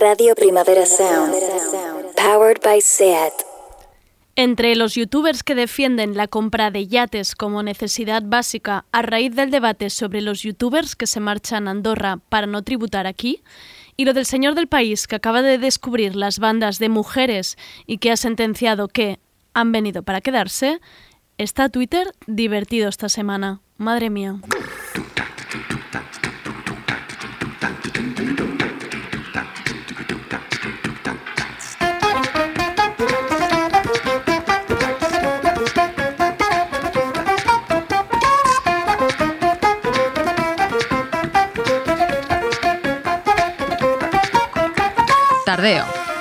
[0.00, 1.34] Radio Primavera Sound.
[2.16, 3.34] Powered by SEAT.
[4.34, 9.50] Entre los youtubers que defienden la compra de yates como necesidad básica a raíz del
[9.50, 13.42] debate sobre los youtubers que se marchan a Andorra para no tributar aquí,
[13.98, 17.98] y lo del señor del país que acaba de descubrir las bandas de mujeres y
[17.98, 19.20] que ha sentenciado que
[19.52, 20.80] han venido para quedarse,
[21.36, 23.60] está Twitter divertido esta semana.
[23.76, 24.40] Madre mía.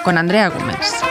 [0.04, 1.09] Con Andrea Gómez.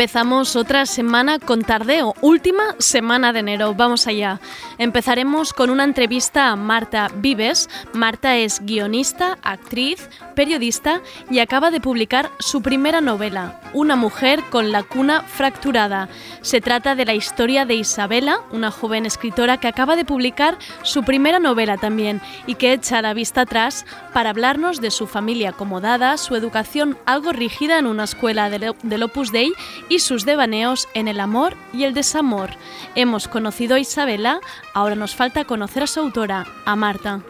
[0.00, 3.74] Empezamos otra semana con tardeo, última semana de enero.
[3.74, 4.40] Vamos allá.
[4.80, 7.68] Empezaremos con una entrevista a Marta Vives.
[7.92, 14.72] Marta es guionista, actriz, periodista y acaba de publicar su primera novela, Una mujer con
[14.72, 16.08] la cuna fracturada.
[16.40, 21.02] Se trata de la historia de Isabela, una joven escritora que acaba de publicar su
[21.04, 26.16] primera novela también y que echa la vista atrás para hablarnos de su familia acomodada,
[26.16, 29.52] su educación algo rígida en una escuela del Opus Dei
[29.90, 32.48] y sus devaneos en el amor y el desamor.
[32.94, 34.40] Hemos conocido a Isabela,
[34.74, 37.20] ahora nos falta conocer a su autora, a Marta.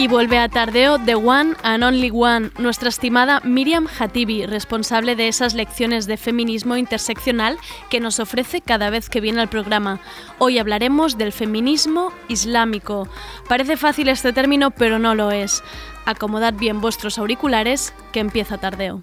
[0.00, 5.28] Y vuelve a Tardeo The One and Only One, nuestra estimada Miriam Hatibi, responsable de
[5.28, 7.58] esas lecciones de feminismo interseccional
[7.90, 10.00] que nos ofrece cada vez que viene al programa.
[10.38, 13.08] Hoy hablaremos del feminismo islámico.
[13.46, 15.62] Parece fácil este término, pero no lo es.
[16.06, 19.02] Acomodad bien vuestros auriculares, que empieza Tardeo.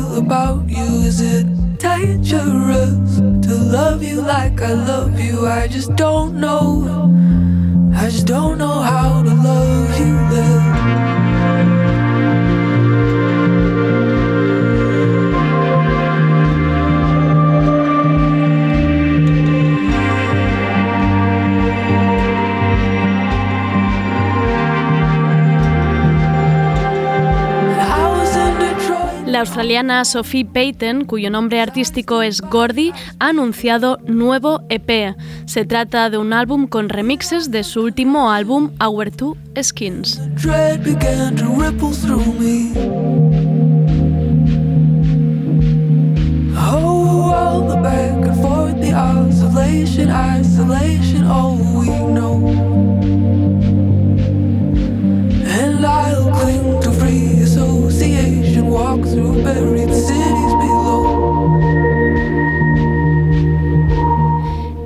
[0.21, 0.85] about you.
[1.09, 1.45] Is it
[1.79, 5.47] dangerous to love you like I love you?
[5.47, 7.09] I just don't know.
[7.95, 11.20] I just don't know how to love you.
[29.41, 35.15] Australiana Sophie Payton, cuyo nombre artístico es Gordy, ha anunciado nuevo EP.
[35.45, 40.21] Se trata de un álbum con remixes de su último álbum Our Two Skins.
[55.81, 61.31] Cling to free association, walk through buried cities below.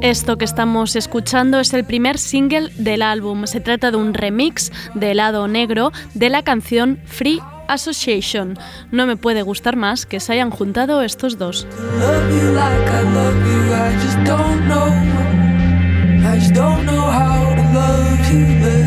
[0.02, 3.46] Esto que estamos escuchando es el primer single del álbum.
[3.46, 8.58] Se trata de un remix de lado negro de la canción Free Association.
[8.92, 11.68] No me puede gustar más que se hayan juntado estos dos.
[16.28, 18.85] I just don't know how to love you.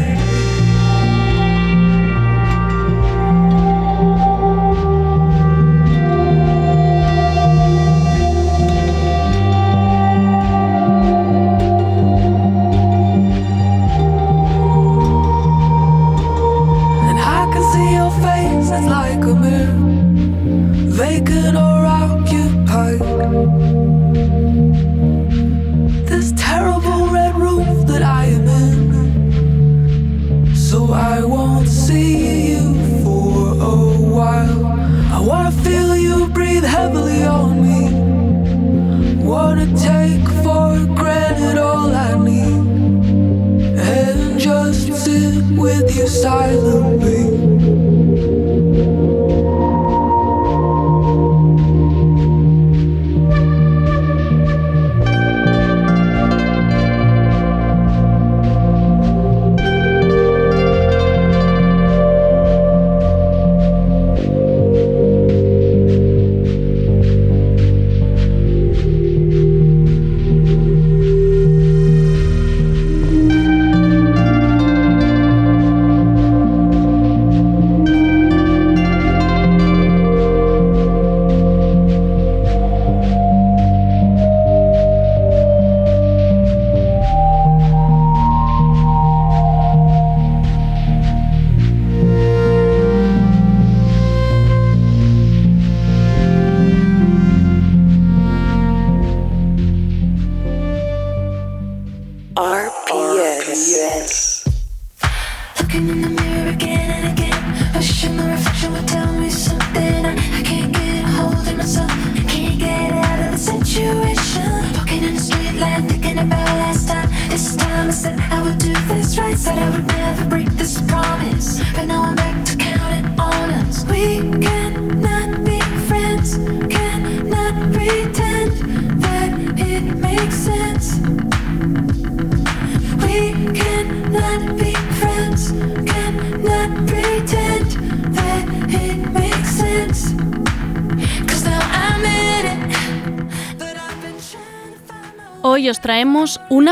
[44.98, 47.57] dancing with you silently.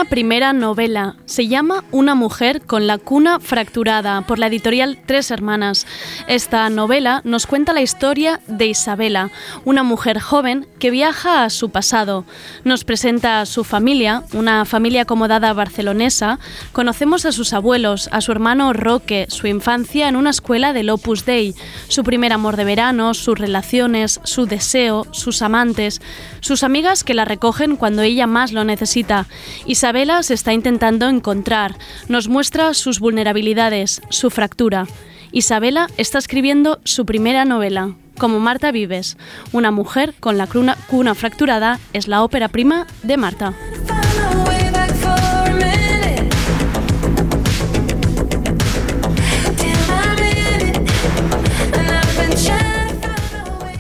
[0.09, 1.17] Primera novela.
[1.27, 5.87] Se llama Una mujer con la cuna fracturada por la editorial Tres Hermanas.
[6.29, 9.31] Esta novela nos cuenta la historia de Isabela,
[9.67, 12.25] una mujer joven que viaja a su pasado.
[12.63, 16.39] Nos presenta a su familia, una familia acomodada barcelonesa.
[16.73, 21.27] Conocemos a sus abuelos, a su hermano Roque, su infancia en una escuela del Opus
[21.27, 21.57] Dei,
[21.89, 26.01] su primer amor de verano, sus relaciones, su deseo, sus amantes,
[26.41, 29.27] sus amigas que la recogen cuando ella más lo necesita.
[29.67, 31.77] Isabela se está intentando encontrar,
[32.09, 34.87] nos muestra sus vulnerabilidades, su fractura.
[35.33, 37.97] Isabela está escribiendo su primera novela.
[38.19, 39.17] Como Marta Vives,
[39.53, 43.55] una mujer con la cuna, fracturada, es la ópera prima de Marta.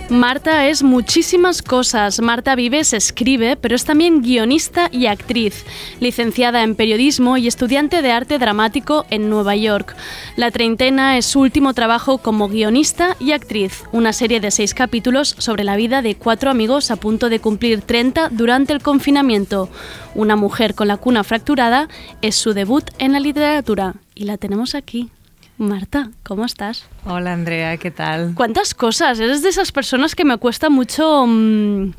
[0.08, 2.20] Marta es muchísimas cosas.
[2.20, 5.64] Marta Vives escribe, pero es también guionista y actriz,
[5.98, 9.96] licenciada en periodismo y estudiante de arte dramático en Nueva York.
[10.36, 15.34] La treintena es su último trabajo como guionista y actriz, una serie de seis capítulos
[15.38, 19.68] sobre la vida de cuatro amigos a punto de cumplir 30 durante el confinamiento.
[20.14, 21.88] Una mujer con la cuna fracturada
[22.22, 25.10] es su debut en la literatura y la tenemos aquí.
[25.58, 26.86] Marta, ¿cómo estás?
[27.06, 28.32] Hola Andrea, ¿qué tal?
[28.34, 29.18] ¿Cuántas cosas?
[29.18, 31.92] Eres de esas personas que me cuesta mucho mm,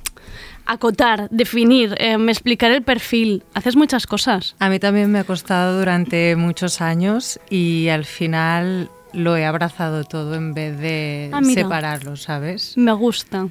[0.67, 3.43] acotar, definir, eh, me explicar el perfil.
[3.55, 4.55] Haces muchas cosas.
[4.59, 10.03] A mí también me ha costado durante muchos años y al final lo he abrazado
[10.03, 12.77] todo en vez de Ah, separarlo, ¿sabes?
[12.77, 13.47] Me gusta.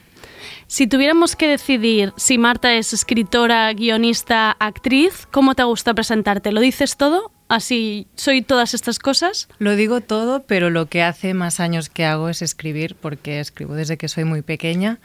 [0.69, 6.53] Si tuviéramos que decidir si Marta es escritora, guionista, actriz, ¿cómo te gusta presentarte?
[6.53, 7.33] ¿Lo dices todo?
[7.49, 9.49] Así, soy todas estas cosas.
[9.59, 13.75] Lo digo todo, pero lo que hace más años que hago es escribir, porque escribo
[13.75, 14.99] desde que soy muy pequeña.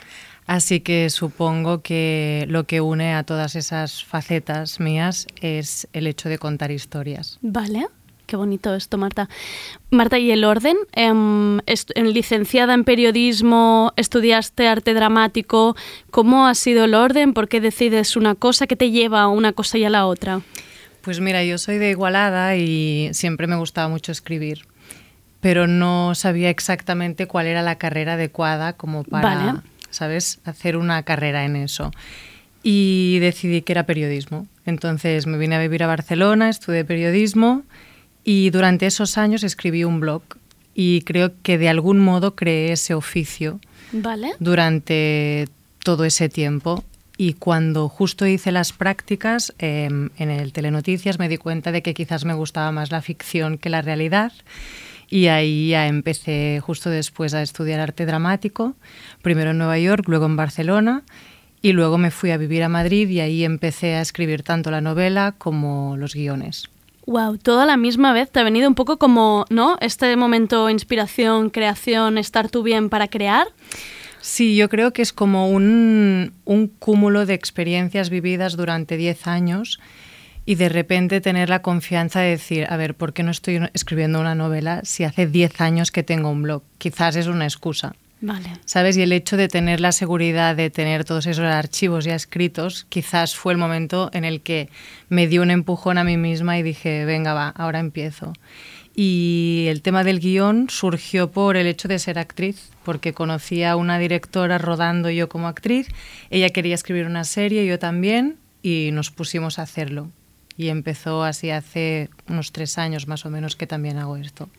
[0.48, 6.30] Así que supongo que lo que une a todas esas facetas mías es el hecho
[6.30, 7.38] de contar historias.
[7.42, 7.88] Vale.
[8.26, 9.28] Qué bonito esto, Marta.
[9.90, 10.78] Marta, ¿y el orden?
[10.94, 15.76] Em, en licenciada en periodismo, estudiaste arte dramático.
[16.12, 17.34] ¿Cómo ha sido el orden?
[17.34, 18.68] ¿Por qué decides una cosa?
[18.68, 20.42] ¿Qué te lleva a una cosa y a la otra?
[21.02, 24.66] Pues mira, yo soy de Igualada y siempre me gustaba mucho escribir,
[25.40, 29.60] pero no sabía exactamente cuál era la carrera adecuada como para, Vale.
[29.90, 31.92] ¿sabes?, hacer una carrera en eso.
[32.64, 34.46] Y decidí que era periodismo.
[34.68, 37.64] Entonces me vine a vivir a Barcelona, estudié periodismo
[38.24, 40.22] y durante esos años escribí un blog
[40.76, 43.60] y creo que de algún modo creé ese oficio
[43.92, 44.34] Vale.
[44.40, 45.50] durante
[45.84, 46.84] todo ese tiempo.
[47.22, 51.94] Y cuando justo hice las prácticas eh, en el Telenoticias me di cuenta de que
[51.94, 54.32] quizás me gustaba más la ficción que la realidad.
[55.08, 58.74] Y ahí ya empecé justo después a estudiar arte dramático,
[59.22, 61.04] primero en Nueva York, luego en Barcelona.
[61.62, 64.82] Y luego me fui a vivir a Madrid y ahí empecé a escribir tanto la
[64.82, 66.72] novela como los guiones.
[67.06, 69.78] Wow, toda la misma vez te ha venido un poco como, ¿no?
[69.80, 73.46] Este momento, inspiración, creación, estar tú bien para crear.
[74.22, 79.80] Sí, yo creo que es como un, un cúmulo de experiencias vividas durante 10 años
[80.46, 84.20] y de repente tener la confianza de decir, a ver, ¿por qué no estoy escribiendo
[84.20, 86.64] una novela si hace 10 años que tengo un blog?
[86.78, 87.94] Quizás es una excusa.
[88.22, 88.50] Vale.
[88.66, 88.98] ¿Sabes?
[88.98, 93.36] Y el hecho de tener la seguridad de tener todos esos archivos ya escritos, quizás
[93.36, 94.70] fue el momento en el que
[95.10, 98.34] me dio un empujón a mí misma y dije, venga, va, ahora empiezo.
[98.96, 103.76] Y el tema del guion surgió por el hecho de ser actriz, porque conocí a
[103.76, 105.88] una directora rodando yo como actriz,
[106.30, 110.10] ella quería escribir una serie, yo también, y nos pusimos a hacerlo.
[110.58, 114.50] Y empezó así hace unos tres años más o menos que también hago esto.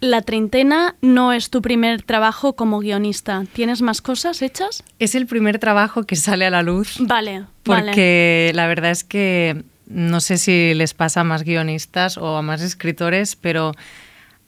[0.00, 3.44] La treintena no es tu primer trabajo como guionista.
[3.54, 4.84] ¿Tienes más cosas hechas?
[4.98, 6.96] Es el primer trabajo que sale a la luz.
[7.00, 7.86] Vale, vale.
[7.86, 12.42] Porque la verdad es que no sé si les pasa a más guionistas o a
[12.42, 13.72] más escritores, pero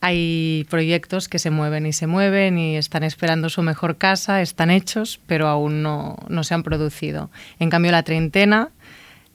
[0.01, 4.71] hay proyectos que se mueven y se mueven y están esperando su mejor casa, están
[4.71, 7.31] hechos, pero aún no, no se han producido.
[7.59, 8.71] En cambio, la treintena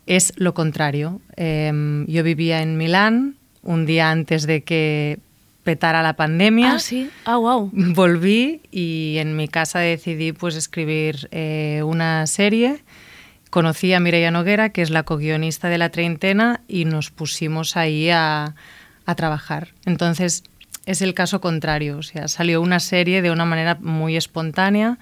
[0.05, 1.21] es lo contrario.
[1.35, 5.19] Eh, yo vivía en Milán un día antes de que
[5.63, 6.73] petara la pandemia.
[6.73, 7.09] Ah, sí.
[7.25, 7.69] Ah, wow.
[7.73, 12.83] Volví y en mi casa decidí pues escribir eh, una serie.
[13.49, 18.09] Conocí a Mireia Noguera, que es la co-guionista de La Treintena, y nos pusimos ahí
[18.09, 18.55] a,
[19.05, 19.69] a trabajar.
[19.85, 20.43] Entonces,
[20.85, 21.97] es el caso contrario.
[21.97, 24.97] O sea, salió una serie de una manera muy espontánea.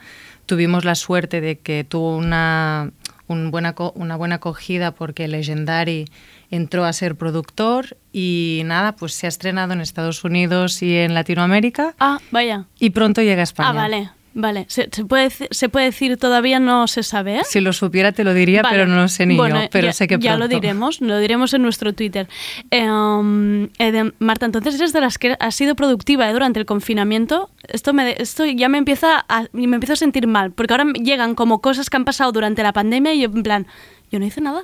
[0.46, 2.92] Tuvimos la suerte de que tuvo una,
[3.28, 6.06] un buena, una buena acogida porque Legendary
[6.50, 11.14] entró a ser productor y nada, pues se ha estrenado en Estados Unidos y en
[11.14, 12.66] Latinoamérica Ah, vaya.
[12.80, 13.70] y pronto llega a España.
[13.70, 14.10] Ah, vale.
[14.34, 17.40] Vale, ¿Se, se puede, se puede decir todavía no se sabe?
[17.40, 17.42] ¿eh?
[17.44, 18.78] Si lo supiera te lo diría, Vale.
[18.78, 20.56] pero no lo sé ni Bueno, yo, pero ya, sé que ya lo pronto.
[20.56, 22.30] diremos, lo diremos en nuestro Twitter.
[22.70, 26.34] Eh, um, eh, de- Marta, entonces eres de las que has sido productiva ¿eh?
[26.34, 27.50] durante el confinamiento.
[27.68, 31.36] Esto, me, esto ya me empieza a, me empiezo a sentir mal, porque ahora llegan
[31.36, 33.68] como cosas que han pasado durante la pandemia y yo en plan,
[34.14, 34.64] yo no hice nada.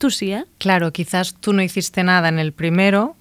[0.00, 0.44] Tú sí, ¿eh?
[0.58, 3.14] Claro, quizás tú no hiciste nada en el primero,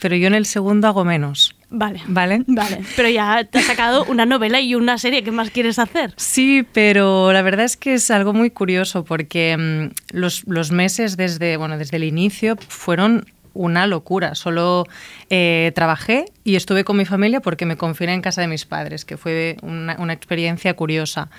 [0.00, 1.56] pero yo en el segundo hago menos.
[1.70, 2.02] Vale.
[2.08, 2.42] ¿Vale?
[2.48, 5.22] Vale, pero ya te has sacado una novela y una serie.
[5.22, 6.12] ¿Qué más quieres hacer?
[6.16, 11.16] Sí, pero la verdad es que es algo muy curioso porque mm, los, los meses
[11.16, 13.24] desde, bueno, desde el inicio fueron
[13.54, 14.34] una locura.
[14.34, 14.84] Solo
[15.28, 19.04] eh, trabajé y estuve con mi familia porque me confiné en casa de mis padres,
[19.04, 21.30] que fue una, una experiencia curiosa.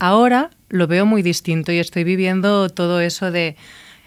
[0.00, 3.56] Ahora lo veo muy distinto y estoy viviendo todo eso de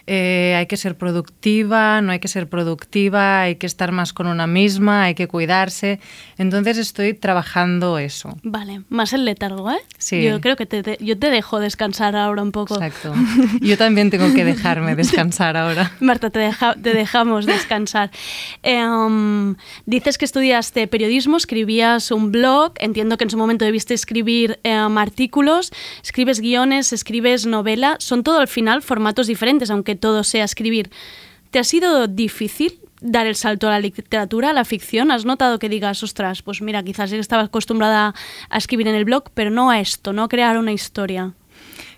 [0.08, 4.28] eh, hay que ser productiva, no hay que ser productiva, hay que estar más con
[4.28, 6.00] una misma, hay que cuidarse.
[6.38, 8.38] Entonces estoy trabajando eso.
[8.44, 9.78] Vale, más el letargo, ¿eh?
[9.98, 10.24] Sí.
[10.24, 12.76] Yo creo que te, te- yo te dejo descansar ahora un poco.
[12.76, 13.14] Exacto.
[13.62, 15.92] Yo también tengo que dejarme descansar ahora.
[16.00, 18.12] Marta, te, deja- te dejamos descansar.
[18.64, 19.56] Eh, um,
[19.86, 24.80] dices que estudiaste periodismo, escribías un blog, entiendo que en su momento debiste escribir eh,
[24.84, 25.72] um, artículos,
[26.04, 30.90] escribes guiones, escribes novela, son todo al final formatos diferentes, aunque todo sea escribir.
[31.52, 35.12] ¿Te ha sido difícil dar el salto a la literatura, a la ficción?
[35.12, 38.16] ¿Has notado que digas, ostras, pues mira, quizás estaba acostumbrada
[38.50, 41.34] a escribir en el blog, pero no a esto, no a crear una historia?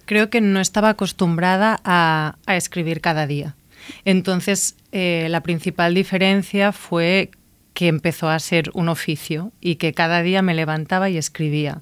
[0.06, 3.56] Creo que no estaba acostumbrada a, a escribir cada día.
[4.04, 7.32] Entonces, eh, la principal diferencia fue
[7.74, 11.80] que empezó a ser un oficio y que cada día me levantaba y escribía.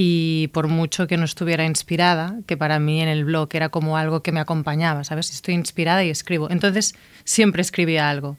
[0.00, 3.96] Y por mucho que no estuviera inspirada, que para mí en el blog era como
[3.96, 5.32] algo que me acompañaba, ¿sabes?
[5.32, 6.48] Estoy inspirada y escribo.
[6.50, 8.36] Entonces, siempre escribía algo.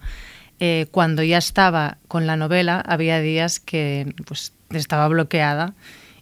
[0.62, 5.74] Eh, cuando ya estaba con la novela, había días que pues, estaba bloqueada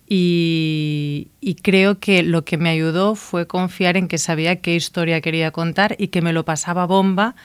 [0.10, 5.22] y, y creo que lo que me ayudó fue confiar en que sabía qué historia
[5.22, 7.36] quería contar y que me lo pasaba bomba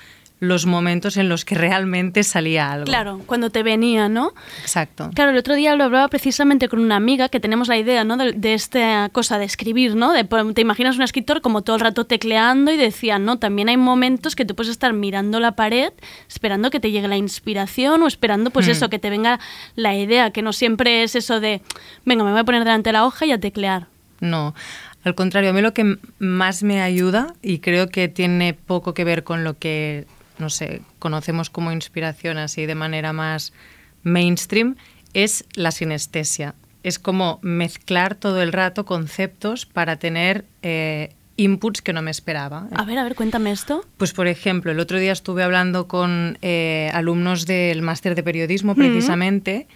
[0.42, 2.86] los momentos en los que realmente salía algo.
[2.86, 4.32] Claro, cuando te venía, ¿no?
[4.60, 5.08] Exacto.
[5.14, 8.16] Claro, el otro día lo hablaba precisamente con una amiga que tenemos la idea, ¿no?
[8.16, 10.12] De, de esta cosa de escribir, ¿no?
[10.12, 13.68] De, por- te imaginas un escritor como todo el rato tecleando y decía, no, también
[13.68, 15.92] hay momentos que tú puedes estar mirando la pared,
[16.28, 18.70] esperando que te llegue la inspiración o esperando, pues Hmm.
[18.72, 19.38] eso, que te venga
[19.76, 21.62] la idea, que no siempre es eso de,
[22.04, 23.86] venga, me voy a poner delante de la hoja y a teclear.
[24.18, 24.56] No,
[25.04, 29.04] al contrario, a mí lo que más me ayuda y creo que tiene poco que
[29.04, 30.06] ver con lo que,
[30.42, 33.54] no sé, conocemos como inspiración así de manera más
[34.02, 34.76] mainstream,
[35.14, 36.54] es la sinestesia.
[36.82, 42.68] Es como mezclar todo el rato conceptos para tener eh, inputs que no me esperaba.
[42.74, 43.86] A ver, a ver, cuéntame esto.
[43.96, 48.74] Pues, por ejemplo, el otro día estuve hablando con eh, alumnos del máster de periodismo,
[48.74, 49.68] precisamente,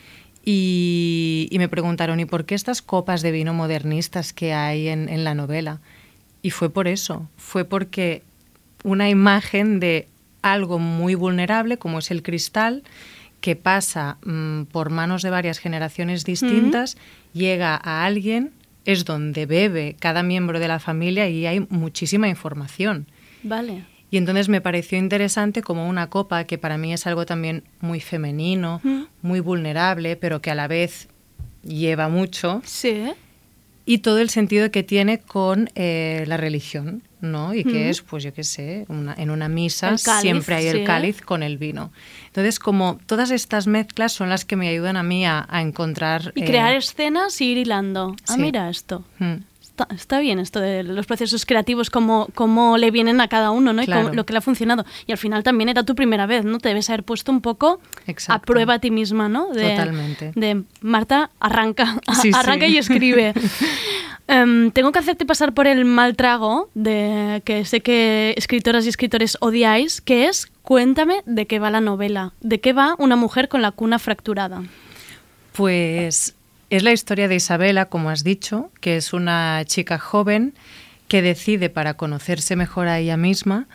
[0.45, 5.09] y, y me preguntaron, ¿y por qué estas copas de vino modernistas que hay en,
[5.09, 5.81] en la novela?
[6.43, 8.23] Y fue por eso, fue porque
[8.85, 10.09] una imagen de
[10.53, 12.83] algo muy vulnerable, como es el cristal,
[13.41, 16.97] que pasa mm, por manos de varias generaciones distintas,
[17.33, 18.53] llega a alguien,
[18.85, 23.07] es donde bebe cada miembro de la familia y hay muchísima información.
[23.43, 23.85] Vale.
[24.11, 28.01] Y entonces me pareció interesante como una copa, que para mí es algo también muy
[28.01, 28.81] femenino,
[29.21, 31.09] muy vulnerable, pero que a la vez
[31.63, 33.13] lleva mucho, Sí.
[33.87, 37.55] Y todo el sentido que tiene con eh, la religión, ¿no?
[37.55, 40.77] Y que es, pues yo qué sé, una- en una misa cáliz, siempre hay sí.
[40.79, 41.93] el cáliz con el vino.
[42.27, 46.33] Entonces, como todas estas mezclas son las que me ayudan a mí a, a encontrar...
[46.35, 48.17] Y eh, crear escenas y ir hilando.
[48.29, 49.05] Ah, mira esto.
[49.21, 49.35] mm,
[49.79, 53.75] Está, está bien esto de los procesos creativos, cómo, cómo le vienen a cada uno,
[53.75, 53.83] ¿no?
[53.83, 54.87] Y cómo- lo que le ha funcionado.
[55.07, 56.59] Y al final también era tu primera vez, ¿no?
[56.61, 57.79] Te debes haber puesto un poco
[58.29, 59.49] a prueba a ti misma, ¿no?
[59.53, 60.33] De, Totalmente.
[60.35, 62.31] De Marta, arranca, Sí, sí.
[62.35, 63.35] arranca y escribe.
[64.29, 68.89] Em, tengo que hacerte pasar por el mal trago de que sé que escritoras y
[68.89, 73.49] escritores odiáis, que es cuéntame de qué va la novela, de qué va una mujer
[73.49, 74.63] con la cuna fracturada.
[75.53, 76.35] Pues
[76.71, 80.55] es la historia de Isabela, como has dicho, que es una chica joven
[81.09, 83.69] que decide, para conocerse mejor a ella misma,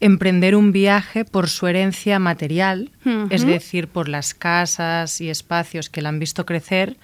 [0.00, 2.90] emprender un viaje por su herencia material,
[3.30, 6.96] es decir, por las casas y espacios que la han visto crecer,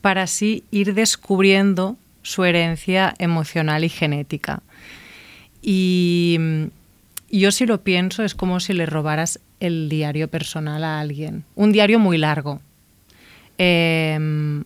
[0.00, 4.62] para así ir descubriendo su herencia emocional y genética.
[5.60, 6.38] Y
[7.30, 11.44] yo si lo pienso es como si le robaras el diario personal a alguien.
[11.54, 12.62] Un diario muy largo.
[13.58, 14.14] Eh,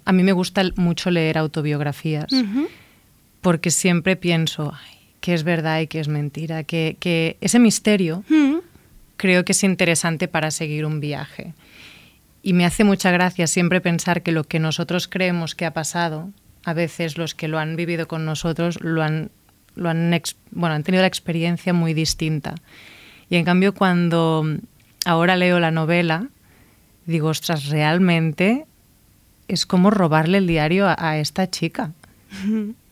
[0.04, 2.26] a mí me gusta mucho leer autobiografías
[3.40, 8.22] porque siempre pienso ay, que es verdad y que es mentira, que, que ese misterio
[8.28, 8.56] Mm.
[9.16, 11.54] creo que es interesante para seguir un viaje.
[12.44, 16.30] y me hace mucha gracia siempre pensar que lo que nosotros creemos que ha pasado,
[16.64, 19.30] a veces los que lo han vivido con nosotros lo han,
[19.76, 20.12] lo han,
[20.50, 22.56] bueno, han tenido la experiencia muy distinta.
[23.30, 24.44] Y en cambio cuando
[25.06, 26.28] ahora leo la novela,
[27.06, 28.66] digo, ostras, realmente
[29.54, 31.92] es como robarle el diario a, esta chica.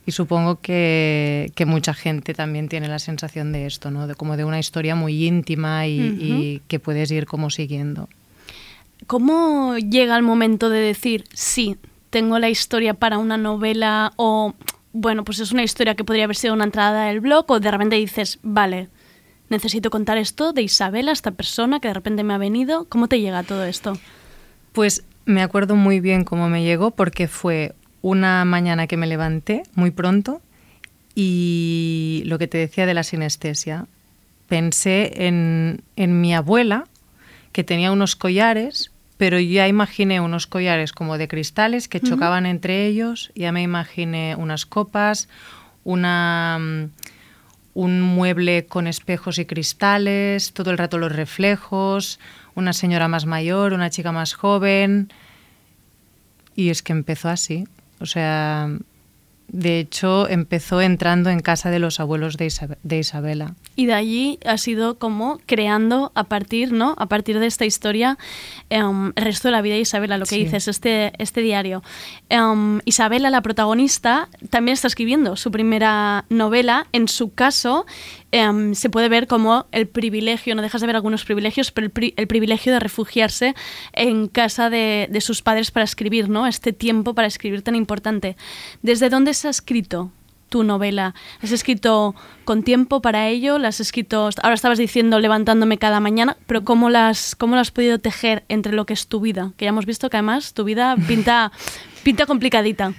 [0.07, 4.07] Y supongo que, que, mucha gente también tiene la sensación de esto, ¿no?
[4.07, 8.09] De como de una historia muy íntima y, y que puedes ir como siguiendo.
[9.07, 11.77] ¿Cómo llega el momento de decir, sí,
[12.11, 14.55] tengo la historia para una novela o,
[14.93, 17.71] bueno, pues es una historia que podría haber sido una entrada del blog o de
[17.71, 18.89] repente dices, vale,
[19.49, 22.87] necesito contar esto de Isabela, esta persona que de repente me ha venido.
[22.89, 23.99] ¿Cómo te llega todo esto?
[24.73, 29.63] Pues me acuerdo muy bien cómo me llegó porque fue una mañana que me levanté
[29.75, 30.41] muy pronto
[31.15, 33.87] y lo que te decía de la sinestesia.
[34.49, 36.87] Pensé en, en mi abuela
[37.53, 42.87] que tenía unos collares, pero ya imaginé unos collares como de cristales que chocaban entre
[42.87, 45.29] ellos, ya me imaginé unas copas,
[45.85, 46.85] una, mm,
[47.75, 52.19] un mueble con espejos y cristales, todo el rato los reflejos,
[52.55, 55.13] una señora más mayor, una chica más joven.
[56.61, 57.67] Y es que empezó así.
[58.01, 58.69] O sea,
[59.49, 63.55] de hecho, empezó entrando en casa de los abuelos de, Isabela.
[63.77, 66.95] Y de allí ha sido como creando a partir, ¿no?
[66.99, 68.19] A partir de esta historia,
[68.69, 71.83] em, el resto de la vida de Isabela, lo que dices, este, este diario.
[72.29, 76.89] Em, Isabela, la protagonista, también está escribiendo su primera novela.
[76.93, 77.87] En su caso,
[78.33, 82.27] Em, se puede ver como el privilegio, no dejas de ver algunos privilegios, pero el,
[82.29, 83.57] privilegio de refugiarse
[83.93, 86.47] en casa de, sus padres para escribir, ¿no?
[86.47, 88.37] Este tiempo para escribir tan importante.
[88.83, 90.13] ¿Desde dónde se ha escrito
[90.49, 91.15] tu novela?
[91.43, 92.15] ¿Has escrito
[92.45, 93.59] con tiempo para ello?
[93.59, 97.73] ¿La has escrito, ahora estabas diciendo levantándome cada mañana, pero ¿cómo las, cómo lo has
[97.73, 99.53] podido tejer entre lo que es tu vida?
[99.57, 101.51] Que ya hemos visto que además tu vida pinta,
[102.05, 102.93] pinta complicadita.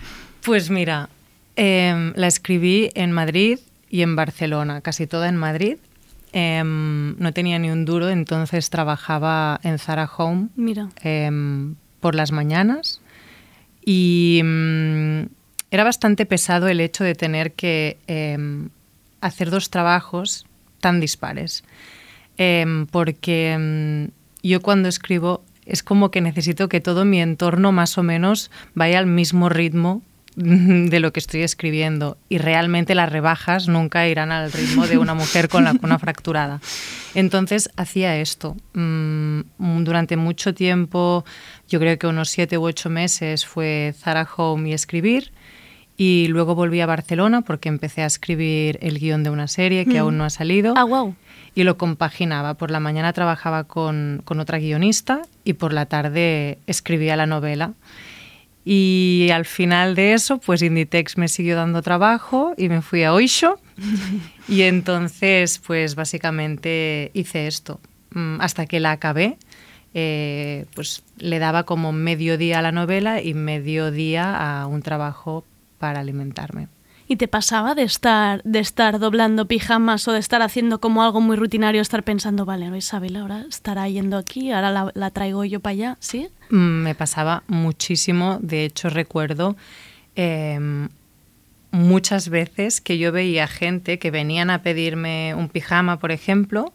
[0.44, 1.08] Pues mira,
[1.56, 3.60] em, la escribí en Madrid
[3.92, 5.78] y en Barcelona, casi toda en Madrid.
[6.32, 10.88] Em, no tenía ni un duro, entonces trabajaba en Zara Home Mira.
[11.04, 13.02] Em, por las mañanas
[13.84, 15.24] y mm,
[15.72, 18.70] era bastante pesado el hecho de tener que em,
[19.20, 20.46] hacer dos trabajos
[20.80, 21.64] tan dispares,
[22.92, 28.04] porque mm, yo cuando escribo es como que necesito que todo mi entorno más o
[28.04, 30.02] menos vaya al mismo ritmo
[30.36, 35.14] de lo que estoy escribiendo y realmente las rebajas nunca irán al ritmo de una
[35.14, 36.62] mujer con la cuna fracturada.
[37.16, 38.56] Entonces hacía esto.
[38.74, 39.42] Mm,
[39.84, 41.26] durante mucho tiempo,
[41.68, 45.32] yo creo que unos siete u ocho meses fue Zara Home y escribir
[45.98, 49.96] y luego volví a Barcelona porque empecé a escribir el guion de una serie que
[49.96, 50.04] mm.
[50.04, 50.74] aún no ha salido.
[50.78, 51.14] Ah, wow.
[51.54, 52.54] Y lo compaginaba.
[52.54, 57.74] Por la mañana trabajaba con, con otra guionista y por la tarde escribía la novela.
[58.64, 63.14] Y al final de eso, pues Inditex me siguió dando trabajo y me fui a
[63.14, 63.60] Oisho.
[64.48, 67.80] y entonces, pues básicamente hice esto.
[68.12, 69.38] Mm, hasta que la acabé,
[69.94, 74.82] eh, pues le daba como medio día a la novela y medio día a un
[74.82, 75.46] trabajo
[75.80, 76.68] para alimentarme.
[77.12, 81.20] ¿Y te pasaba de estar, de estar doblando pijamas o de estar haciendo como algo
[81.20, 85.72] muy rutinario, estar pensando, vale, Isabel ahora estará yendo aquí, ahora la, traigo yo para
[85.74, 85.98] allá?
[86.00, 86.30] ¿Sí?
[86.52, 88.40] Mm, me pasaba muchísimo.
[88.42, 89.58] De hecho, recuerdo
[90.16, 90.88] em,
[91.72, 96.72] muchas veces que yo veía gente que venían a pedirme un pijama, por ejemplo,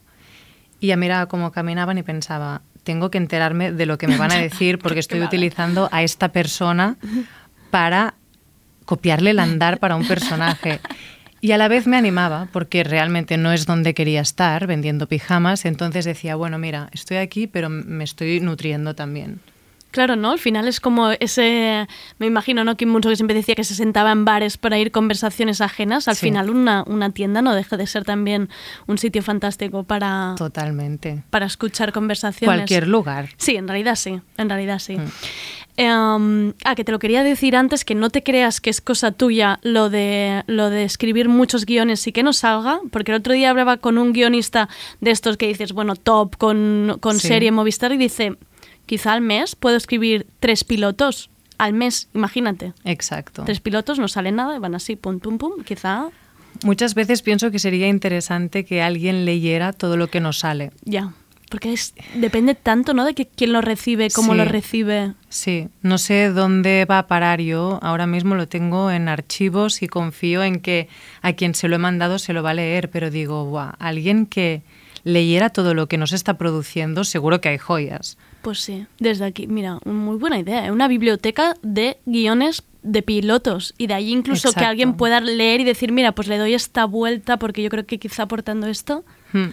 [0.80, 4.32] y ya miraba cómo caminaban y pensaba, tengo que enterarme de lo que me van
[4.32, 6.98] a decir porque estoy utilizando a esta persona
[7.70, 8.16] para
[8.86, 10.80] copiarle el andar para un personaje.
[11.42, 15.66] Y a la vez me animaba, porque realmente no es donde quería estar, vendiendo pijamas.
[15.66, 19.40] Entonces decía, bueno, mira, estoy aquí, pero me estoy nutriendo también.
[19.96, 20.32] Claro, ¿no?
[20.32, 21.86] Al final es como ese,
[22.18, 22.76] me imagino, ¿no?
[22.76, 26.06] Kim mucho que siempre decía que se sentaba en bares para ir conversaciones ajenas.
[26.06, 28.50] Al final una, una, tienda no deja de ser también
[28.86, 30.34] un sitio fantástico para...
[30.36, 31.22] Totalmente.
[31.30, 32.56] Para escuchar conversaciones.
[32.58, 33.30] Cualquier lugar.
[33.38, 34.98] Sí, en realidad sí, en realidad sí.
[34.98, 35.10] Mm.
[35.78, 39.12] Em, ah, que te lo quería decir antes, que no te creas que es cosa
[39.12, 43.34] tuya lo de, lo de escribir muchos guiones y que no salga, porque el otro
[43.34, 44.70] día hablaba con un guionista
[45.02, 48.36] de estos que dices, bueno, top, con, con serie Movistar, y dice,
[48.86, 51.28] quizá al mes puedo escribir tres pilotos.
[51.58, 52.72] Al mes, imagínate.
[52.84, 53.44] Exacto.
[53.44, 56.08] Tres pilotos, no sale nada, van así, pum, pum, pum, quizá...
[56.64, 60.70] Muchas veces pienso que sería interesante que alguien leyera todo lo que nos sale.
[60.84, 61.12] Ya.
[61.50, 63.04] Porque es, depende tanto, ¿no?
[63.04, 65.14] De que quién lo recibe, cómo lo recibe.
[65.28, 67.78] Sí, no sé dónde va a parar yo.
[67.82, 70.88] Ahora mismo lo tengo en archivos y confío en que
[71.22, 74.26] a quien se lo he mandado se lo va a leer, pero digo, Buah, alguien
[74.26, 74.62] que
[75.04, 78.18] leyera todo lo que nos está produciendo, seguro que hay joyas.
[78.42, 80.66] Pues sí, desde aquí, mira, muy buena idea.
[80.66, 80.72] ¿eh?
[80.72, 84.68] Una biblioteca de guiones de pilotos y de ahí incluso que Exacto.
[84.68, 87.98] alguien pueda leer y decir, mira, pues le doy esta vuelta porque yo creo que
[87.98, 89.50] quizá aportando esto, Hmm.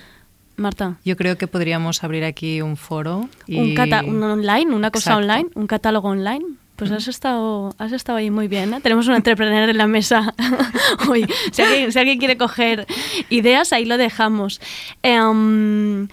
[0.56, 3.28] Marta, Yo creo que podríamos abrir aquí un foro.
[3.48, 3.60] Y...
[3.60, 5.24] un, cata un online, una cosa Exacto.
[5.24, 6.46] online, un catálogo online.
[6.76, 8.74] Pues has estado, has estado ahí muy bien.
[8.74, 8.82] ¿eh?
[8.82, 10.34] Tenemos un entrepreneur en la mesa
[11.08, 11.26] hoy.
[11.52, 12.88] Si alguien, si alguien quiere coger
[13.30, 14.60] ideas, ahí lo dejamos.
[15.04, 16.08] Em,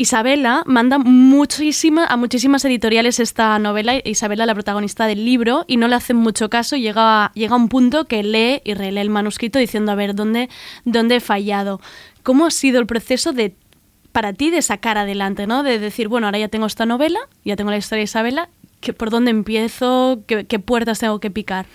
[0.00, 5.88] Isabela manda muchísima, a muchísimas editoriales esta novela, Isabela la protagonista del libro, y no
[5.88, 9.10] le hacen mucho caso, llega, a- llega a un punto que lee y relee el
[9.10, 10.48] manuscrito diciendo, a ver, ¿dónde,
[10.86, 11.82] dónde he fallado?
[12.22, 13.54] ¿Cómo ha sido el proceso de
[14.10, 15.62] para ti de sacar adelante, ¿no?
[15.62, 18.48] De decir, bueno, ahora ya tengo esta novela, ya tengo la historia de Isabela,
[18.80, 20.22] ¿qué- ¿por dónde empiezo?
[20.26, 21.66] ¿Qué, qué puertas tengo que picar?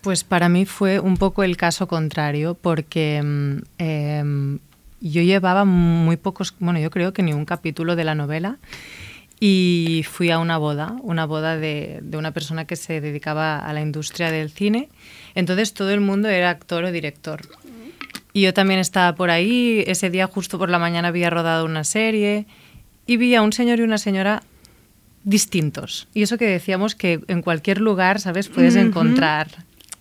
[0.00, 4.58] Pues para mí fue un poco el caso contrario, porque mm, em,
[5.00, 8.58] yo llevaba muy pocos, bueno, yo creo que ni un capítulo de la novela,
[9.40, 13.72] y fui a una boda, una boda de, de una persona que se dedicaba a
[13.72, 14.90] la industria del cine.
[15.34, 17.40] Entonces todo el mundo era actor o director.
[18.34, 21.84] Y yo también estaba por ahí, ese día justo por la mañana había rodado una
[21.84, 22.46] serie
[23.06, 24.42] y vi a un señor y una señora
[25.24, 26.06] distintos.
[26.14, 28.48] Y eso que decíamos que en cualquier lugar, ¿sabes?
[28.48, 29.48] Puedes encontrar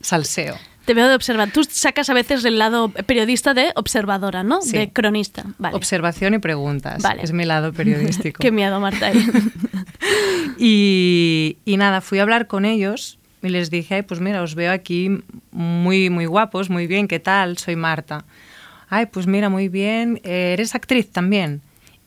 [0.02, 0.58] salseo.
[0.90, 1.52] Te veo de observar.
[1.52, 4.64] Tú sacas a veces el lado periodista de observadora, ¿no?
[4.64, 4.76] Sí.
[4.76, 5.46] De cronista.
[5.60, 5.76] Vale.
[5.76, 7.04] Observación y preguntas.
[7.04, 7.22] Vale.
[7.22, 8.40] Es mi lado periodístico.
[8.42, 9.06] Qué miedo, Marta.
[9.06, 9.24] ahí.
[10.58, 14.56] Y, y nada, fui a hablar con ellos y les dije, Ay, pues mira, os
[14.56, 15.22] veo aquí
[15.52, 17.60] muy, muy guapos, muy bien, ¿qué tal?
[17.60, 18.26] Soy Marta.
[18.90, 21.62] Ay, pues mira, muy bien, eh, eres actriz también.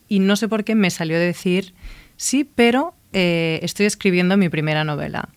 [0.09, 1.73] Y no sé por qué me salió decir,
[2.17, 5.29] sí, pero eh, estoy escribiendo mi primera novela.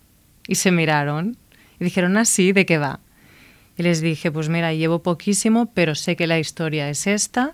[0.49, 1.37] Y se miraron
[1.79, 2.99] y dijeron, ah, sí, ¿de qué va?
[3.77, 7.53] Y les dije, pues mira, llevo poquísimo, pero sé que la historia es esta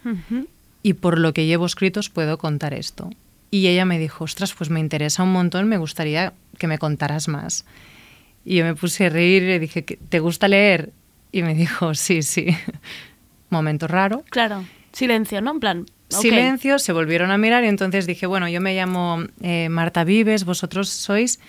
[0.81, 3.09] y por lo que llevo escrito os puedo contar esto.
[3.51, 7.27] Y ella me dijo, ostras, pues me interesa un montón, me gustaría que me contaras
[7.27, 7.65] más.
[8.45, 10.91] Y yo me puse a reír y le dije, "¿Qué- ¿te gusta leer?
[11.31, 12.47] Y me dijo, sí, sí.
[13.49, 14.23] Momento raro.
[14.29, 14.63] Claro.
[14.91, 15.51] Silencio, ¿no?
[15.51, 15.85] En plan.
[16.09, 20.45] Silencio, se volvieron a mirar y entonces dije, bueno, yo me llamo eh, Marta Vives,
[20.45, 21.39] vosotros sois...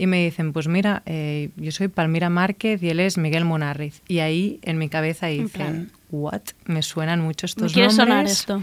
[0.00, 4.00] Y me dicen, pues mira, eh, yo soy Palmira Márquez y él es Miguel Munarriz.
[4.08, 5.90] Y ahí en mi cabeza En hice, plan.
[6.10, 6.40] ¿what?
[6.64, 7.96] Me suenan mucho estos nombres.
[7.96, 8.62] sonar esto.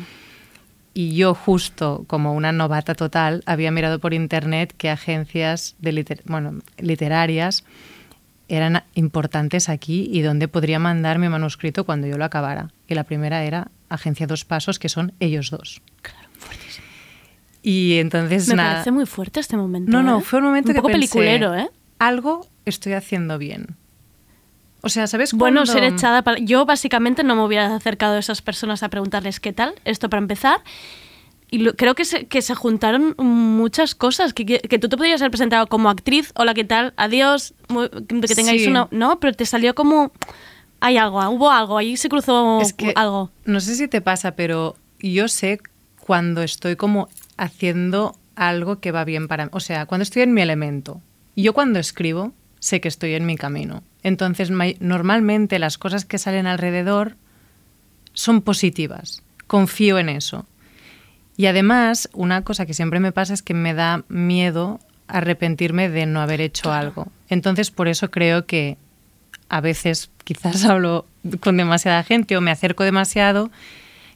[0.95, 6.23] Y yo justo, como una novata total, había mirado por internet que agencias de liter-
[6.25, 7.63] bueno, literarias
[8.47, 12.71] eran importantes aquí y dónde podría mandar mi manuscrito cuando yo lo acabara.
[12.87, 15.83] Y la primera era Agencia Dos Pasos, que son ellos dos.
[17.69, 18.71] Y entonces Me nada.
[18.75, 19.91] parece muy fuerte este momento.
[19.91, 20.21] No, no, ¿eh?
[20.21, 21.69] fue un momento un que poco pensé, peliculero, ¿eh?
[21.99, 23.75] Algo estoy haciendo bien.
[24.83, 26.37] O sea, ¿sabes Bueno, cuando- ser echada para...
[26.39, 30.21] Yo básicamente no me hubiera acercado a esas personas a preguntarles qué tal, esto para
[30.21, 30.61] empezar.
[31.51, 34.95] Y lo- creo que se, que se juntaron muchas cosas, que, que, que tú te
[34.95, 36.93] podrías haber presentado como actriz, hola, ¿qué tal?
[36.95, 38.71] Adiós, muy- que tengáis Sí.
[38.91, 40.11] No, pero te salió como...
[40.79, 43.29] Hay algo, hubo algo, ahí se cruzó Es que algo.
[43.43, 45.59] No sé si te pasa, pero yo sé
[45.99, 49.51] cuando estoy como haciendo algo que va bien para mí.
[49.53, 51.01] O sea, cuando estoy en mi elemento.
[51.35, 53.83] Yo cuando escribo sé que estoy en mi camino.
[54.03, 57.15] Entonces, ma- normalmente las cosas que salen alrededor
[58.13, 59.21] son positivas.
[59.47, 60.45] Confío en eso.
[61.35, 66.05] Y además, una cosa que siempre me pasa es que me da miedo arrepentirme de
[66.07, 67.07] no haber hecho algo.
[67.29, 68.77] Entonces, por eso creo que
[69.49, 71.05] a veces quizás hablo
[71.39, 73.51] con demasiada gente o me acerco demasiado.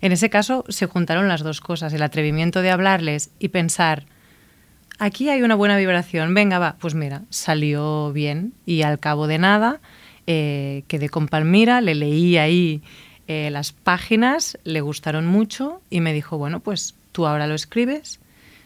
[0.02, 4.06] En ese caso se juntaron las dos cosas, el atrevimiento de hablarles y pensar,
[4.98, 9.38] aquí hay una buena vibración, venga, va, pues mira, salió bien y al cabo de
[9.38, 9.80] nada
[10.28, 12.82] eh, quedé con Palmira, le leí ahí
[13.28, 18.20] eh, las páginas, le gustaron mucho y me dijo, bueno, pues tú ahora lo escribes,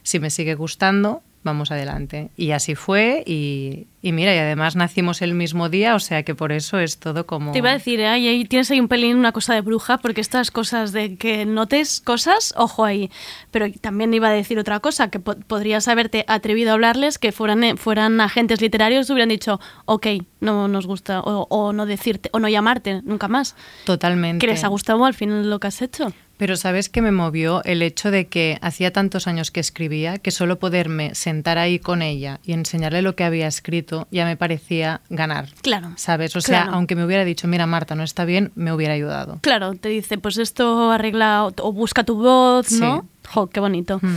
[0.03, 2.31] si me sigue gustando, vamos adelante.
[2.35, 6.35] Y así fue y, y mira, y además nacimos el mismo día, o sea que
[6.35, 7.53] por eso es todo como...
[7.53, 8.07] Te iba a decir, ¿eh?
[8.07, 11.45] ahí, ahí tienes ahí un pelín una cosa de bruja, porque estas cosas de que
[11.45, 13.09] notes cosas, ojo ahí.
[13.51, 17.31] Pero también iba a decir otra cosa, que po- podrías haberte atrevido a hablarles, que
[17.31, 20.07] fueran, eh, fueran agentes literarios, te hubieran dicho, ok,
[20.41, 23.55] no nos gusta, o, o no decirte, o no llamarte nunca más.
[23.85, 24.45] Totalmente.
[24.45, 26.11] Que les ha gustado al final lo que has hecho.
[26.37, 30.31] Pero sabes que me movió el hecho de que hacía tantos años que escribía que
[30.31, 35.01] solo poderme sentar ahí con ella y enseñarle lo que había escrito ya me parecía
[35.09, 35.49] ganar.
[35.61, 35.91] Claro.
[35.95, 36.35] ¿Sabes?
[36.35, 36.77] O sea, Claro.
[36.77, 39.39] aunque me hubiera dicho, mira Marta, no está bien, me hubiera ayudado.
[39.41, 43.01] Claro, te dice, pues esto arregla o, busca tu voz, ¿no?
[43.01, 43.29] Sí.
[43.33, 43.99] Jo, qué bonito.
[44.01, 44.15] Mm.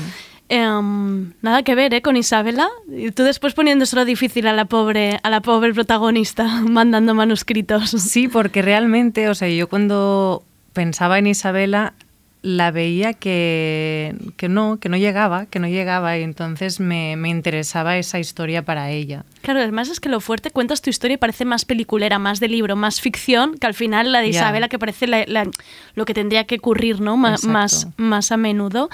[0.51, 2.03] Em, nada que ver, ¿eh?
[2.03, 2.69] Con Isabela.
[2.91, 7.91] Y tú después poniéndoselo difícil a la pobre, a la pobre protagonista, mandando manuscritos.
[7.91, 11.95] Sí, porque realmente, o sea, yo cuando pensaba en Isabela,
[12.43, 17.29] la veía que, que, no, que no llegaba, que no llegaba y entonces me, me,
[17.31, 19.25] interesaba esa historia para ella.
[19.43, 22.49] Claro, además es que lo fuerte cuentas tu historia y parece más peliculera, más de
[22.49, 25.51] libro, más ficción, que al final la de Isabela que parece la, la,
[25.95, 27.17] lo que tendría que ocurrir ¿no?
[27.17, 28.89] más, más, más, a menudo.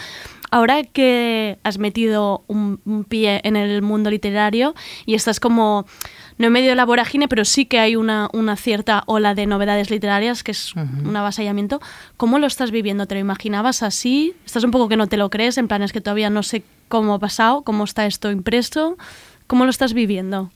[0.50, 5.84] Ahora que has metido un, un pie en el mundo literario y estás como
[6.38, 9.46] no en medio de la vorágine, pero sí que hay una, una cierta ola de
[9.46, 11.08] novedades literarias, que es uh -huh.
[11.08, 11.80] un avasallamiento.
[12.16, 13.06] ¿Cómo lo estás viviendo?
[13.06, 14.34] ¿Te lo imaginabas así?
[14.44, 15.58] ¿Estás un poco que no te lo crees?
[15.58, 18.96] En plan, es que todavía no sé cómo ha pasado, cómo está esto impreso.
[19.46, 20.50] ¿Cómo lo estás viviendo?